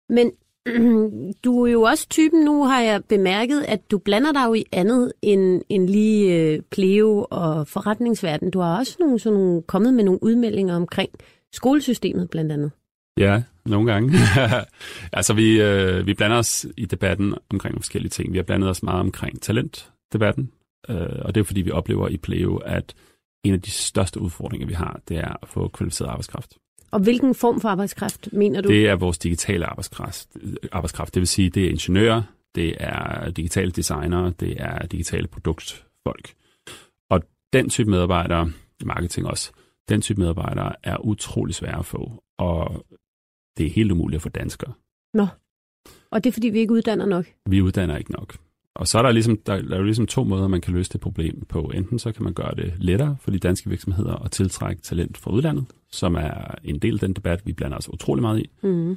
Men 0.08 0.32
du 1.44 1.62
er 1.62 1.72
jo 1.72 1.82
også 1.82 2.08
typen, 2.08 2.44
nu 2.44 2.64
har 2.64 2.80
jeg 2.80 3.04
bemærket, 3.04 3.64
at 3.68 3.90
du 3.90 3.98
blander 3.98 4.32
dig 4.32 4.44
jo 4.46 4.54
i 4.54 4.64
andet 4.72 5.12
end, 5.22 5.62
end 5.68 5.88
lige 5.88 6.36
øh, 6.36 6.60
pleo 6.70 7.26
og 7.30 7.68
forretningsverden. 7.68 8.50
Du 8.50 8.60
har 8.60 8.78
også 8.78 8.96
nogle, 9.00 9.18
sådan 9.18 9.38
nogle, 9.38 9.62
kommet 9.62 9.94
med 9.94 10.04
nogle 10.04 10.22
udmeldinger 10.22 10.76
omkring 10.76 11.10
skolesystemet 11.52 12.30
blandt 12.30 12.52
andet. 12.52 12.70
Ja, 13.18 13.42
nogle 13.70 13.92
gange. 13.92 14.12
altså, 15.12 15.34
vi, 15.34 15.60
øh, 15.60 16.06
vi 16.06 16.14
blander 16.14 16.36
os 16.36 16.66
i 16.76 16.84
debatten 16.84 17.34
omkring 17.50 17.74
forskellige 17.74 18.10
ting. 18.10 18.32
Vi 18.32 18.38
har 18.38 18.42
blandet 18.42 18.70
os 18.70 18.82
meget 18.82 19.00
omkring 19.00 19.42
talentdebatten, 19.42 20.52
øh, 20.88 20.96
og 21.22 21.34
det 21.34 21.40
er 21.40 21.44
fordi, 21.44 21.62
vi 21.62 21.70
oplever 21.70 22.08
i 22.08 22.16
Pleo, 22.16 22.56
at 22.56 22.94
en 23.44 23.54
af 23.54 23.62
de 23.62 23.70
største 23.70 24.20
udfordringer, 24.20 24.66
vi 24.66 24.74
har, 24.74 25.00
det 25.08 25.18
er 25.18 25.36
at 25.42 25.48
få 25.48 25.68
kvalificeret 25.68 26.08
arbejdskraft. 26.08 26.54
Og 26.90 27.00
hvilken 27.00 27.34
form 27.34 27.60
for 27.60 27.68
arbejdskraft 27.68 28.28
mener 28.32 28.60
du? 28.60 28.68
Det 28.68 28.88
er 28.88 28.94
vores 28.94 29.18
digitale 29.18 29.66
arbejdskraft. 29.66 30.28
arbejdskraft. 30.72 31.14
Det 31.14 31.20
vil 31.20 31.26
sige, 31.26 31.50
det 31.50 31.64
er 31.64 31.70
ingeniører, 31.70 32.22
det 32.54 32.74
er 32.80 33.30
digitale 33.30 33.70
designere, 33.70 34.32
det 34.40 34.56
er 34.58 34.86
digitale 34.86 35.28
produktfolk. 35.28 36.32
Og 37.10 37.22
den 37.52 37.70
type 37.70 37.90
medarbejdere, 37.90 38.52
marketing 38.84 39.26
også, 39.26 39.52
den 39.88 40.00
type 40.00 40.20
medarbejdere 40.20 40.72
er 40.82 40.96
utrolig 41.04 41.54
svære 41.54 41.78
at 41.78 41.86
få, 41.86 42.24
og 42.38 42.86
det 43.58 43.66
er 43.66 43.70
helt 43.70 43.92
umuligt 43.92 44.22
få 44.22 44.28
danskere. 44.28 44.72
Nå, 45.14 45.26
og 46.10 46.24
det 46.24 46.30
er 46.30 46.32
fordi, 46.32 46.48
vi 46.48 46.58
ikke 46.58 46.72
uddanner 46.72 47.06
nok? 47.06 47.26
Vi 47.46 47.62
uddanner 47.62 47.96
ikke 47.96 48.12
nok. 48.12 48.36
Og 48.74 48.88
så 48.88 48.98
er 48.98 49.02
der 49.02 49.10
ligesom, 49.12 49.36
der, 49.36 49.62
der 49.62 49.76
er 49.76 49.82
ligesom 49.82 50.06
to 50.06 50.24
måder, 50.24 50.48
man 50.48 50.60
kan 50.60 50.74
løse 50.74 50.92
det 50.92 51.00
problem 51.00 51.44
på. 51.48 51.70
Enten 51.74 51.98
så 51.98 52.12
kan 52.12 52.24
man 52.24 52.34
gøre 52.34 52.54
det 52.54 52.74
lettere 52.78 53.16
for 53.20 53.30
de 53.30 53.38
danske 53.38 53.70
virksomheder 53.70 54.14
at 54.14 54.30
tiltrække 54.30 54.82
talent 54.82 55.18
fra 55.18 55.30
udlandet, 55.30 55.66
som 55.90 56.14
er 56.14 56.54
en 56.64 56.78
del 56.78 56.94
af 56.94 57.00
den 57.00 57.12
debat, 57.12 57.46
vi 57.46 57.52
blander 57.52 57.76
os 57.76 57.88
utrolig 57.88 58.22
meget 58.22 58.40
i. 58.40 58.50
Mm. 58.62 58.96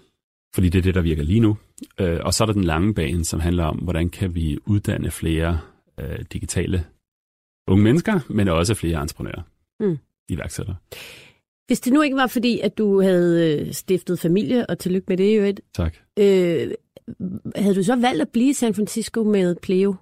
Fordi 0.56 0.70
det 0.70 0.80
er 0.80 0.84
det, 0.84 0.96
der 0.96 1.02
virker 1.02 1.24
lige 1.24 1.40
nu. 1.40 1.58
Øh, 2.00 2.20
og 2.24 2.34
så 2.34 2.44
er 2.44 2.46
der 2.46 2.54
den 2.54 2.64
lange 2.64 2.94
bane, 2.94 3.26
som 3.26 3.40
handler 3.40 3.64
om, 3.64 3.78
hvordan 3.78 4.10
kan 4.10 4.36
vi 4.36 4.58
uddanne 4.66 5.12
flere 5.12 5.60
øh, 6.00 6.20
digitale 6.34 6.86
unge 7.68 7.84
mennesker, 7.84 8.20
men 8.30 8.48
også 8.48 8.74
flere 8.74 9.02
entreprenører, 9.02 9.42
mm. 9.80 9.98
iværksættere. 10.30 10.76
Hvis 11.72 11.80
det 11.80 11.94
nu 11.94 12.02
ikke 12.02 12.16
var 12.16 12.28
fordi, 12.28 12.60
at 12.60 12.78
du 12.78 13.02
havde 13.02 13.60
øh, 13.60 13.74
stiftet 13.74 14.20
familie, 14.20 14.66
og 14.70 14.80
tillykke 14.80 15.06
med 15.08 15.18
det 15.18 15.38
jo 15.38 15.44
et. 15.44 15.60
Tak. 15.74 15.96
Øh, 16.20 16.72
havde 17.56 17.76
du 17.76 17.84
så 17.84 17.96
valgt 17.96 18.22
at 18.22 18.30
blive 18.30 18.50
i 18.50 18.54
San 18.54 18.74
Francisco 18.74 19.24
med 19.24 19.56
Pleo? 19.56 19.96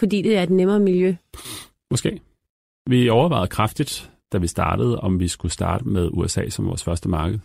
Fordi 0.00 0.22
det 0.22 0.36
er 0.36 0.42
et 0.42 0.50
nemmere 0.50 0.80
miljø? 0.80 1.14
Måske. 1.90 2.20
Vi 2.86 3.08
overvejede 3.08 3.48
kraftigt, 3.48 4.10
da 4.32 4.38
vi 4.38 4.46
startede, 4.46 5.00
om 5.00 5.20
vi 5.20 5.28
skulle 5.28 5.52
starte 5.52 5.88
med 5.88 6.10
USA 6.12 6.48
som 6.48 6.66
vores 6.66 6.84
første 6.84 7.08
marked. 7.08 7.38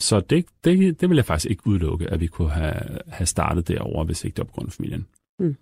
Så 0.00 0.20
det, 0.20 0.46
det, 0.64 1.00
det 1.00 1.08
vil 1.08 1.16
jeg 1.16 1.24
faktisk 1.24 1.50
ikke 1.50 1.66
udelukke, 1.66 2.10
at 2.10 2.20
vi 2.20 2.26
kunne 2.26 2.50
have, 2.50 2.98
have 3.08 3.26
startet 3.26 3.68
derovre, 3.68 4.04
hvis 4.04 4.24
ikke 4.24 4.36
det 4.36 4.42
var 4.42 4.46
på 4.46 4.52
grund 4.52 4.68
af 4.68 4.72
familien. 4.72 5.06
Mm. 5.38 5.56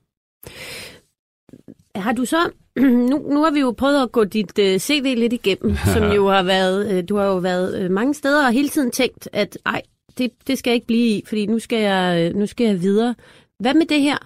Har 1.95 2.13
du 2.13 2.25
så, 2.25 2.51
nu, 3.11 3.19
nu 3.19 3.43
har 3.43 3.51
vi 3.51 3.61
jo 3.61 3.75
prøvet 3.79 4.03
at 4.03 4.13
gå 4.13 4.25
dit 4.25 4.59
øh, 4.59 4.79
CV 4.79 5.15
lidt 5.17 5.33
igennem, 5.33 5.77
som 5.95 6.13
jo 6.13 6.29
har 6.29 6.43
været, 6.43 6.99
uh, 6.99 7.09
du 7.09 7.17
har 7.17 7.25
jo 7.25 7.37
været 7.37 7.85
uh, 7.85 7.91
mange 7.91 8.15
steder 8.15 8.47
og 8.47 8.53
hele 8.53 8.69
tiden 8.69 8.91
tænkt, 8.91 9.29
at 9.33 9.59
ej, 9.67 9.83
det, 10.19 10.33
det 10.47 10.59
skal 10.59 10.71
jeg 10.71 10.75
ikke 10.75 10.87
blive 10.87 11.19
i, 11.19 11.23
fordi 11.27 11.47
nu 11.47 11.59
skal, 11.59 11.79
jeg, 11.79 12.33
nu 12.33 12.47
skal 12.47 12.67
jeg 12.67 12.81
videre. 12.81 13.15
Hvad 13.59 13.75
med 13.75 13.87
det 13.87 14.03
her? 14.03 14.19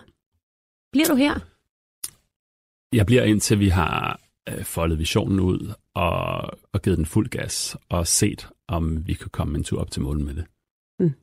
Bliver 0.92 1.08
du 1.08 1.14
her? 1.14 1.34
Jeg 2.92 3.06
bliver 3.06 3.22
indtil 3.22 3.58
vi 3.58 3.68
har 3.68 4.20
uh, 4.52 4.64
foldet 4.64 4.98
visionen 4.98 5.40
ud 5.40 5.72
og, 5.94 6.58
og 6.72 6.82
givet 6.82 6.98
den 6.98 7.06
fuld 7.06 7.28
gas 7.28 7.76
og 7.88 8.06
set, 8.06 8.48
om 8.68 9.06
vi 9.06 9.14
kan 9.14 9.28
komme 9.28 9.58
en 9.58 9.64
tur 9.64 9.80
op 9.80 9.90
til 9.90 10.02
målen 10.02 10.24
med 10.24 10.34
det. 10.34 10.44
Mm. 10.98 11.14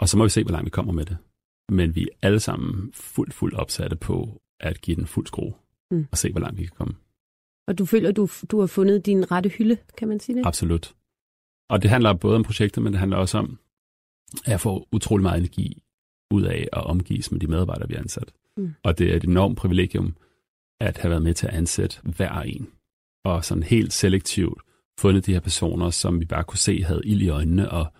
Og 0.00 0.08
så 0.08 0.18
må 0.18 0.24
vi 0.24 0.30
se, 0.30 0.42
hvor 0.42 0.52
langt 0.52 0.64
vi 0.64 0.70
kommer 0.70 0.92
med 0.92 1.04
det. 1.04 1.16
Men 1.68 1.94
vi 1.94 2.02
er 2.02 2.08
alle 2.22 2.40
sammen 2.40 2.92
fuldt, 2.94 3.34
fuldt 3.34 3.54
opsatte 3.54 3.96
på 3.96 4.42
at 4.60 4.80
give 4.80 4.96
den 4.96 5.06
fuld 5.06 5.26
skrue 5.26 5.54
mm. 5.90 6.06
og 6.10 6.18
se, 6.18 6.30
hvor 6.30 6.40
langt 6.40 6.58
vi 6.58 6.64
kan 6.64 6.76
komme. 6.76 6.94
Og 7.66 7.78
du 7.78 7.86
føler, 7.86 8.12
du, 8.12 8.28
du 8.50 8.60
har 8.60 8.66
fundet 8.66 9.06
din 9.06 9.30
rette 9.30 9.50
hylde, 9.50 9.76
kan 9.98 10.08
man 10.08 10.20
sige 10.20 10.36
det? 10.36 10.46
Absolut. 10.46 10.94
Og 11.70 11.82
det 11.82 11.90
handler 11.90 12.12
både 12.12 12.36
om 12.36 12.42
projekter, 12.42 12.80
men 12.80 12.92
det 12.92 13.00
handler 13.00 13.16
også 13.16 13.38
om, 13.38 13.58
at 14.44 14.48
jeg 14.48 14.60
får 14.60 14.88
utrolig 14.92 15.22
meget 15.22 15.38
energi 15.38 15.82
ud 16.30 16.42
af 16.42 16.68
at 16.72 16.84
omgives 16.84 17.32
med 17.32 17.40
de 17.40 17.46
medarbejdere, 17.46 17.88
vi 17.88 17.94
har 17.94 18.00
ansat. 18.00 18.32
Mm. 18.56 18.74
Og 18.82 18.98
det 18.98 19.12
er 19.12 19.16
et 19.16 19.24
enormt 19.24 19.58
privilegium 19.58 20.16
at 20.80 20.98
have 20.98 21.10
været 21.10 21.22
med 21.22 21.34
til 21.34 21.46
at 21.46 21.54
ansætte 21.54 22.00
hver 22.02 22.40
en. 22.40 22.68
Og 23.24 23.44
sådan 23.44 23.62
helt 23.62 23.92
selektivt 23.92 24.62
fundet 25.00 25.26
de 25.26 25.32
her 25.32 25.40
personer, 25.40 25.90
som 25.90 26.20
vi 26.20 26.24
bare 26.24 26.44
kunne 26.44 26.58
se 26.58 26.82
havde 26.82 27.02
ild 27.04 27.22
i 27.22 27.28
øjnene 27.28 27.70
og 27.70 27.92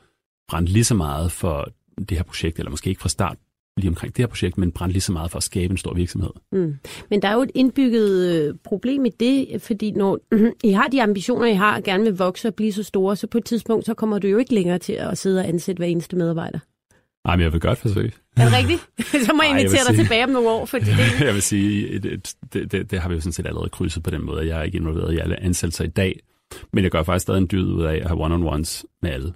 brændt 0.48 0.68
lige 0.68 0.84
så 0.84 0.94
meget 0.94 1.32
for 1.32 1.72
det 1.98 2.16
her 2.16 2.24
projekt, 2.24 2.58
eller 2.58 2.70
måske 2.70 2.90
ikke 2.90 3.00
fra 3.00 3.08
start 3.08 3.38
lige 3.78 3.88
omkring 3.88 4.16
det 4.16 4.22
her 4.22 4.26
projekt, 4.26 4.58
men 4.58 4.72
brændte 4.72 4.92
lige 4.92 5.02
så 5.02 5.12
meget 5.12 5.30
for 5.30 5.36
at 5.36 5.42
skabe 5.42 5.70
en 5.70 5.76
stor 5.76 5.94
virksomhed. 5.94 6.30
Mm. 6.52 6.76
Men 7.10 7.22
der 7.22 7.28
er 7.28 7.34
jo 7.34 7.42
et 7.42 7.50
indbygget 7.54 8.34
øh, 8.34 8.54
problem 8.64 9.04
i 9.04 9.10
det, 9.10 9.62
fordi 9.62 9.90
når 9.90 10.18
I 10.64 10.70
har 10.70 10.88
de 10.88 11.02
ambitioner, 11.02 11.46
I 11.46 11.54
har, 11.54 11.76
og 11.76 11.82
gerne 11.82 12.04
vil 12.04 12.16
vokse 12.16 12.48
og 12.48 12.54
blive 12.54 12.72
så 12.72 12.82
store, 12.82 13.16
så 13.16 13.26
på 13.26 13.38
et 13.38 13.44
tidspunkt, 13.44 13.86
så 13.86 13.94
kommer 13.94 14.18
du 14.18 14.26
jo 14.26 14.38
ikke 14.38 14.54
længere 14.54 14.78
til 14.78 14.92
at 14.92 15.18
sidde 15.18 15.40
og 15.40 15.48
ansætte 15.48 15.80
hver 15.80 15.86
eneste 15.86 16.16
medarbejder. 16.16 16.58
Nej, 17.24 17.36
men 17.36 17.44
jeg 17.44 17.52
vil 17.52 17.60
godt 17.60 17.78
forsøge. 17.78 18.12
Er 18.36 18.44
det 18.44 18.54
rigtigt? 18.58 18.88
så 19.26 19.32
må 19.32 19.42
jeg 19.42 19.50
invitere 19.50 19.84
dig 19.86 19.94
sige, 19.94 20.04
tilbage 20.04 20.24
om 20.24 20.30
nogle 20.30 20.48
år. 20.48 20.64
Fordi 20.64 20.84
det... 20.84 21.20
jeg 21.26 21.34
vil 21.34 21.42
sige, 21.42 21.98
det, 21.98 22.34
det, 22.52 22.72
det, 22.72 22.90
det 22.90 23.00
har 23.00 23.08
vi 23.08 23.14
jo 23.14 23.20
sådan 23.20 23.32
set 23.32 23.46
allerede 23.46 23.68
krydset 23.68 24.02
på 24.02 24.10
den 24.10 24.24
måde. 24.24 24.46
Jeg 24.46 24.58
er 24.58 24.62
ikke 24.62 24.78
involveret 24.78 25.14
i 25.14 25.18
alle 25.18 25.42
ansættelser 25.42 25.84
i 25.84 25.88
dag, 25.88 26.20
men 26.72 26.84
jeg 26.84 26.90
gør 26.90 27.02
faktisk 27.02 27.22
stadig 27.22 27.38
en 27.38 27.48
dyd 27.52 27.66
ud 27.66 27.84
af 27.84 27.94
at 27.94 28.06
have 28.06 28.24
one-on-ones 28.24 28.84
med 29.02 29.10
alle. 29.10 29.32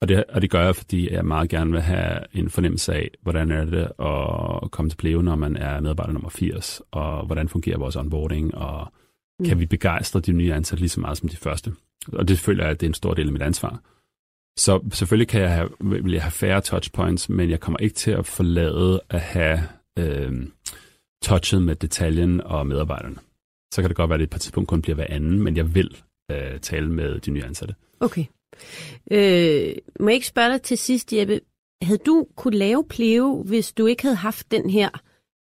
Og 0.00 0.08
det, 0.08 0.24
og 0.28 0.42
det 0.42 0.50
gør 0.50 0.64
jeg, 0.64 0.76
fordi 0.76 1.12
jeg 1.12 1.24
meget 1.24 1.50
gerne 1.50 1.72
vil 1.72 1.80
have 1.80 2.18
en 2.32 2.50
fornemmelse 2.50 2.94
af, 2.94 3.10
hvordan 3.22 3.50
er 3.50 3.64
det 3.64 3.92
at 3.98 4.70
komme 4.70 4.90
til 4.90 4.96
Pleo, 4.96 5.22
når 5.22 5.36
man 5.36 5.56
er 5.56 5.80
medarbejder 5.80 6.12
nummer 6.12 6.28
80, 6.28 6.82
og 6.90 7.26
hvordan 7.26 7.48
fungerer 7.48 7.78
vores 7.78 7.96
onboarding, 7.96 8.54
og 8.54 8.92
mm. 9.38 9.46
kan 9.46 9.60
vi 9.60 9.66
begejstre 9.66 10.20
de 10.20 10.32
nye 10.32 10.54
ansatte 10.54 10.82
lige 10.82 10.88
så 10.88 11.00
meget 11.00 11.18
som 11.18 11.28
de 11.28 11.36
første. 11.36 11.72
Og 12.12 12.28
det 12.28 12.38
føler 12.38 12.64
jeg, 12.64 12.70
at 12.70 12.80
det 12.80 12.86
er 12.86 12.90
en 12.90 12.94
stor 12.94 13.14
del 13.14 13.26
af 13.26 13.32
mit 13.32 13.42
ansvar. 13.42 13.80
Så 14.58 14.80
selvfølgelig 14.92 15.28
kan 15.28 15.40
jeg 15.40 15.52
have, 15.54 15.70
vil 15.80 16.12
jeg 16.12 16.22
have 16.22 16.30
færre 16.30 16.60
touchpoints, 16.60 17.28
men 17.28 17.50
jeg 17.50 17.60
kommer 17.60 17.78
ikke 17.78 17.94
til 17.94 18.10
at 18.10 18.26
forlade 18.26 19.00
at 19.10 19.20
have 19.20 19.62
øh, 19.98 20.46
touchet 21.22 21.62
med 21.62 21.76
detaljen 21.76 22.40
og 22.40 22.66
medarbejderne. 22.66 23.16
Så 23.74 23.82
kan 23.82 23.88
det 23.88 23.96
godt 23.96 24.10
være, 24.10 24.14
at 24.14 24.20
det 24.20 24.30
på 24.30 24.36
et 24.36 24.40
tidspunkt 24.40 24.68
kun 24.68 24.82
bliver 24.82 24.94
hver 24.94 25.06
anden, 25.08 25.42
men 25.42 25.56
jeg 25.56 25.74
vil 25.74 25.96
øh, 26.30 26.60
tale 26.60 26.88
med 26.90 27.20
de 27.20 27.30
nye 27.30 27.44
ansatte. 27.44 27.74
Okay. 28.00 28.24
Øh, 29.10 29.74
må 30.00 30.08
jeg 30.08 30.14
ikke 30.14 30.26
spørge 30.26 30.52
dig 30.52 30.62
til 30.62 30.78
sidst, 30.78 31.12
Jeppe? 31.12 31.40
Havde 31.82 31.98
du 31.98 32.26
kunne 32.36 32.58
lave 32.58 32.84
Pleo, 32.88 33.42
hvis 33.42 33.72
du 33.72 33.86
ikke 33.86 34.02
havde 34.02 34.16
haft 34.16 34.50
den 34.50 34.70
her 34.70 34.88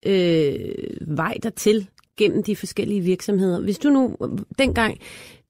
øh, 0.06 1.18
vej 1.18 1.38
dertil 1.44 1.90
gennem 2.18 2.44
de 2.44 2.56
forskellige 2.56 3.02
virksomheder? 3.02 3.60
Hvis 3.62 3.80
du 3.80 3.90
nu, 3.90 4.18
dengang 4.58 5.00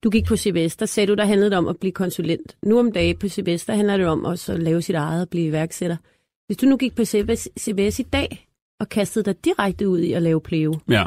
du 0.04 0.10
gik 0.10 0.26
på 0.26 0.38
CBS, 0.38 0.76
der 0.76 0.86
sagde 0.86 1.08
du, 1.08 1.14
der 1.14 1.26
handlede 1.26 1.50
det 1.50 1.58
om 1.58 1.68
at 1.68 1.80
blive 1.80 1.92
konsulent. 1.92 2.58
Nu 2.64 2.80
om 2.80 2.92
dagen 2.92 3.18
på 3.18 3.28
CBS, 3.28 3.66
der 3.66 3.74
handler 3.76 3.98
det 3.98 4.08
om 4.08 4.26
også 4.26 4.54
at 4.54 4.60
lave 4.60 4.82
sit 4.82 4.96
eget 4.96 5.22
og 5.22 5.30
blive 5.30 5.48
iværksætter. 5.48 5.98
Hvis 6.46 6.58
du 6.58 6.66
nu 6.66 6.78
gik 6.78 6.96
på 6.96 7.06
CBS, 7.06 7.48
CBS 7.60 8.00
i 8.00 8.04
dag 8.04 8.48
og 8.80 8.90
kastede 8.90 9.26
dig 9.26 9.46
direkte 9.46 9.90
ud 9.90 10.00
i 10.00 10.14
at 10.14 10.22
lave 10.22 10.42
Pleo, 10.42 10.80
Ja, 10.90 11.06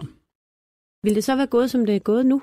ville 1.03 1.15
det 1.15 1.25
så 1.25 1.37
være 1.37 1.47
gået, 1.47 1.71
som 1.71 1.87
det 1.87 1.95
er 1.97 2.01
gået 2.01 2.27
nu? 2.27 2.43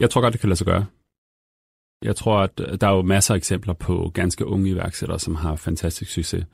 jeg 0.00 0.10
tror 0.10 0.20
godt, 0.20 0.32
det 0.32 0.40
kan 0.40 0.48
lade 0.48 0.58
sig 0.58 0.66
gøre. 0.66 0.86
Jeg 2.04 2.16
tror, 2.16 2.38
at 2.38 2.60
øh, 2.60 2.80
der 2.80 2.86
er 2.86 2.96
jo 2.96 3.02
masser 3.02 3.34
af 3.34 3.38
eksempler 3.38 3.72
på 3.72 4.10
ganske 4.14 4.46
unge 4.46 4.70
iværksættere, 4.70 5.18
som 5.18 5.34
har 5.34 5.56
fantastisk 5.56 6.10
succes. 6.10 6.46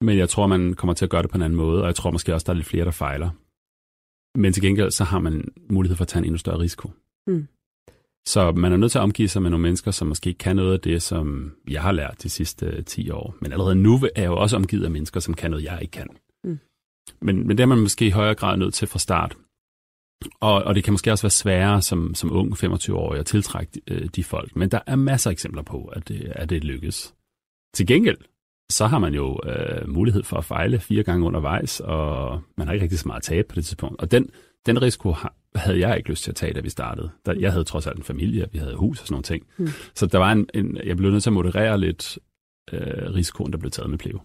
Men 0.00 0.18
jeg 0.18 0.28
tror, 0.28 0.46
man 0.46 0.74
kommer 0.74 0.94
til 0.94 1.04
at 1.04 1.10
gøre 1.10 1.22
det 1.22 1.30
på 1.30 1.38
en 1.38 1.42
anden 1.42 1.56
måde, 1.56 1.80
og 1.80 1.86
jeg 1.86 1.94
tror 1.94 2.10
måske 2.10 2.34
også, 2.34 2.44
der 2.44 2.52
er 2.52 2.54
lidt 2.54 2.66
flere, 2.66 2.84
der 2.84 2.90
fejler. 2.90 3.30
Men 4.38 4.52
til 4.52 4.62
gengæld, 4.62 4.90
så 4.90 5.04
har 5.04 5.18
man 5.18 5.52
mulighed 5.70 5.96
for 5.96 6.04
at 6.04 6.08
tage 6.08 6.20
en 6.20 6.24
endnu 6.24 6.38
større 6.38 6.58
risiko. 6.58 6.90
Mm. 7.26 7.46
Så 8.26 8.52
man 8.52 8.72
er 8.72 8.76
nødt 8.76 8.92
til 8.92 8.98
at 8.98 9.02
omgive 9.02 9.28
sig 9.28 9.42
med 9.42 9.50
nogle 9.50 9.62
mennesker, 9.62 9.90
som 9.90 10.08
måske 10.08 10.28
ikke 10.28 10.38
kan 10.38 10.56
noget 10.56 10.72
af 10.72 10.80
det, 10.80 11.02
som 11.02 11.52
jeg 11.68 11.82
har 11.82 11.92
lært 11.92 12.22
de 12.22 12.28
sidste 12.28 12.66
øh, 12.66 12.84
10 12.84 13.10
år. 13.10 13.36
Men 13.40 13.52
allerede 13.52 13.74
nu 13.74 13.94
er 13.94 14.22
jeg 14.22 14.26
jo 14.26 14.36
også 14.36 14.56
omgivet 14.56 14.84
af 14.84 14.90
mennesker, 14.90 15.20
som 15.20 15.34
kan 15.34 15.50
noget, 15.50 15.64
jeg 15.64 15.78
ikke 15.82 15.92
kan. 15.92 16.08
Mm. 16.44 16.58
Men, 17.20 17.46
men 17.46 17.56
det 17.56 17.62
er 17.62 17.66
man 17.66 17.78
måske 17.78 18.06
i 18.06 18.10
højere 18.10 18.34
grad 18.34 18.56
nødt 18.56 18.74
til 18.74 18.88
fra 18.88 18.98
start. 18.98 19.36
Og, 20.40 20.62
og 20.62 20.74
det 20.74 20.84
kan 20.84 20.92
måske 20.92 21.12
også 21.12 21.24
være 21.24 21.30
sværere 21.30 21.82
som, 21.82 22.14
som 22.14 22.32
ung 22.32 22.52
25-årig 22.64 23.20
at 23.20 23.26
tiltrække 23.26 23.72
de, 23.74 23.80
øh, 23.94 24.08
de 24.16 24.24
folk. 24.24 24.56
Men 24.56 24.68
der 24.68 24.80
er 24.86 24.96
masser 24.96 25.30
af 25.30 25.32
eksempler 25.32 25.62
på, 25.62 25.84
at 25.84 26.08
det, 26.08 26.32
at 26.34 26.50
det 26.50 26.64
lykkes. 26.64 27.14
Til 27.74 27.86
gengæld, 27.86 28.18
så 28.70 28.86
har 28.86 28.98
man 28.98 29.14
jo 29.14 29.40
øh, 29.46 29.88
mulighed 29.88 30.22
for 30.22 30.36
at 30.36 30.44
fejle 30.44 30.80
fire 30.80 31.02
gange 31.02 31.26
undervejs, 31.26 31.80
og 31.80 32.40
man 32.56 32.66
har 32.66 32.74
ikke 32.74 32.82
rigtig 32.82 32.98
så 32.98 33.08
meget 33.08 33.20
at 33.20 33.22
tabe 33.22 33.48
på 33.48 33.54
det 33.54 33.64
tidspunkt. 33.64 34.00
Og 34.00 34.10
den, 34.10 34.30
den 34.66 34.82
risiko 34.82 35.12
har, 35.12 35.34
havde 35.54 35.80
jeg 35.80 35.96
ikke 35.96 36.10
lyst 36.10 36.24
til 36.24 36.30
at 36.30 36.36
tage, 36.36 36.52
da 36.52 36.60
vi 36.60 36.70
startede. 36.70 37.10
Der, 37.26 37.32
jeg 37.32 37.52
havde 37.52 37.64
trods 37.64 37.86
alt 37.86 37.96
en 37.96 38.04
familie, 38.04 38.48
vi 38.52 38.58
havde 38.58 38.76
hus 38.76 39.00
og 39.00 39.06
sådan 39.06 39.14
nogle 39.14 39.22
ting. 39.22 39.46
Mm. 39.56 39.68
Så 39.94 40.06
der 40.06 40.18
var 40.18 40.32
en, 40.32 40.48
en, 40.54 40.78
jeg 40.84 40.96
blev 40.96 41.10
nødt 41.10 41.22
til 41.22 41.30
at 41.30 41.34
moderere 41.34 41.80
lidt 41.80 42.18
øh, 42.72 43.14
risikoen, 43.14 43.52
der 43.52 43.58
blev 43.58 43.70
taget 43.70 43.90
med 43.90 43.98
Pleo. 43.98 44.20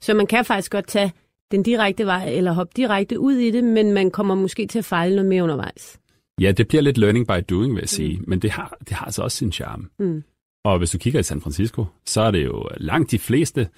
Så 0.00 0.14
man 0.14 0.26
kan 0.26 0.44
faktisk 0.44 0.72
godt 0.72 0.86
tage 0.86 1.12
den 1.50 1.62
direkte 1.62 2.06
vej, 2.06 2.28
eller 2.28 2.52
hoppe 2.52 2.72
direkte 2.76 3.20
ud 3.20 3.34
i 3.34 3.50
det, 3.50 3.64
men 3.64 3.92
man 3.92 4.10
kommer 4.10 4.34
måske 4.34 4.66
til 4.66 4.78
at 4.78 4.84
fejle 4.84 5.14
noget 5.14 5.28
mere 5.28 5.42
undervejs. 5.42 6.00
Ja, 6.40 6.52
det 6.52 6.68
bliver 6.68 6.82
lidt 6.82 6.98
learning 6.98 7.26
by 7.26 7.44
doing, 7.50 7.74
vil 7.74 7.80
jeg 7.80 7.88
sige, 7.88 8.20
men 8.26 8.42
det 8.42 8.50
har, 8.50 8.76
det 8.80 8.90
har 8.90 9.04
altså 9.04 9.22
også 9.22 9.36
sin 9.36 9.52
charme. 9.52 9.88
Mm. 9.98 10.24
Og 10.64 10.78
hvis 10.78 10.90
du 10.90 10.98
kigger 10.98 11.20
i 11.20 11.22
San 11.22 11.40
Francisco, 11.40 11.84
så 12.06 12.20
er 12.20 12.30
det 12.30 12.44
jo 12.44 12.68
langt 12.76 13.10
de 13.10 13.18
fleste 13.18 13.68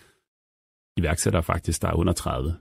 iværksættere 0.96 1.42
faktisk, 1.42 1.82
der 1.82 1.88
er 1.88 1.94
under 1.94 2.12
30 2.12 2.54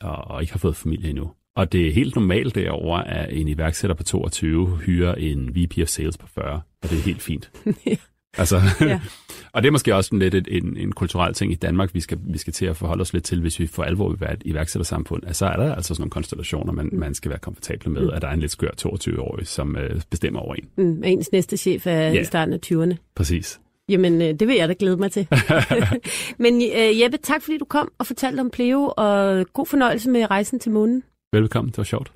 og, 0.00 0.16
og 0.16 0.40
ikke 0.40 0.52
har 0.52 0.58
fået 0.58 0.76
familie 0.76 1.10
endnu. 1.10 1.30
Og 1.56 1.72
det 1.72 1.88
er 1.88 1.92
helt 1.92 2.14
normalt 2.14 2.54
derovre, 2.54 3.08
at 3.08 3.40
en 3.40 3.48
iværksætter 3.48 3.94
på 3.94 4.02
22 4.02 4.76
hyrer 4.76 5.14
en 5.14 5.56
VP 5.56 5.78
of 5.82 5.88
Sales 5.88 6.18
på 6.18 6.26
40, 6.26 6.62
og 6.82 6.90
det 6.90 6.98
er 6.98 7.02
helt 7.02 7.22
fint. 7.22 7.50
Altså, 8.38 8.60
Ja. 8.80 9.00
og 9.52 9.62
det 9.62 9.68
er 9.68 9.72
måske 9.72 9.94
også 9.94 10.16
lidt 10.16 10.48
en, 10.48 10.76
en 10.76 10.92
kulturel 10.92 11.34
ting 11.34 11.52
i 11.52 11.54
Danmark, 11.54 11.94
vi 11.94 12.00
skal, 12.00 12.18
vi 12.24 12.38
skal 12.38 12.52
til 12.52 12.66
at 12.66 12.76
forholde 12.76 13.00
os 13.02 13.12
lidt 13.12 13.24
til, 13.24 13.40
hvis 13.40 13.58
vi 13.60 13.66
for 13.66 13.82
alvor 13.82 14.08
vil 14.08 14.20
være 14.20 14.32
et 14.32 14.42
iværksættersamfund. 14.44 15.22
Altså, 15.26 15.38
så 15.38 15.46
er 15.46 15.56
der 15.56 15.74
altså 15.74 15.94
sådan 15.94 16.02
nogle 16.02 16.10
konstellationer, 16.10 16.72
man, 16.72 16.88
man 16.92 17.14
skal 17.14 17.28
være 17.30 17.38
komfortable 17.38 17.90
med, 17.92 18.10
at 18.12 18.22
der 18.22 18.28
er 18.28 18.32
en 18.32 18.40
lidt 18.40 18.52
skør 18.52 18.70
22-årig, 18.86 19.46
som 19.46 19.76
øh, 19.76 20.00
bestemmer 20.10 20.40
over 20.40 20.54
en. 20.54 20.64
Mm, 20.76 21.00
og 21.02 21.08
ens 21.10 21.32
næste 21.32 21.56
chef 21.56 21.86
er 21.86 21.92
Ja. 21.92 22.20
i 22.20 22.24
starten 22.24 22.54
af 22.54 22.58
20'erne. 22.66 22.96
Præcis. 23.14 23.60
Jamen, 23.88 24.22
øh, 24.22 24.34
det 24.34 24.48
vil 24.48 24.56
jeg 24.56 24.68
da 24.68 24.74
glæde 24.78 24.96
mig 24.96 25.12
til. 25.12 25.26
Men 26.38 26.62
øh, 26.62 27.00
Jeppe, 27.00 27.16
tak 27.22 27.42
fordi 27.42 27.58
du 27.58 27.64
kom 27.64 27.92
og 27.98 28.06
fortalte 28.06 28.40
om 28.40 28.50
Pleo, 28.50 28.92
og 28.96 29.46
god 29.52 29.66
fornøjelse 29.66 30.10
med 30.10 30.30
rejsen 30.30 30.58
til 30.58 30.72
månen. 30.72 31.02
Velkommen, 31.32 31.70
det 31.70 31.78
var 31.78 31.84
sjovt. 31.84 32.12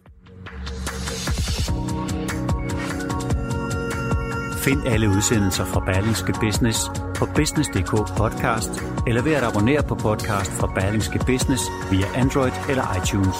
Find 4.64 4.87
alle 4.87 5.09
udsendelser 5.09 5.64
fra 5.64 5.81
Berlingske 5.81 6.33
Business 6.40 6.79
på 7.14 7.27
business.dk 7.35 8.16
podcast, 8.16 8.70
eller 9.07 9.22
ved 9.22 9.33
at 9.33 9.42
abonnere 9.42 9.83
på 9.83 9.94
podcast 9.94 10.53
fra 10.53 10.66
Berlingske 10.74 11.18
Business 11.18 11.62
via 11.90 12.07
Android 12.14 12.53
eller 12.68 12.85
iTunes. 12.96 13.37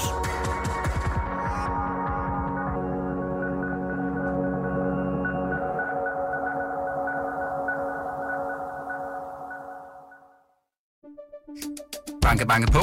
Banke, 12.23 12.47
banke 12.47 12.73
på. 12.73 12.81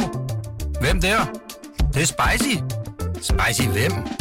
Hvem 0.82 1.02
der? 1.02 1.20
Det, 1.78 1.94
det 1.94 2.02
er 2.02 2.06
spicy. 2.06 2.58
Spicy 3.22 3.68
hvem? 3.68 4.21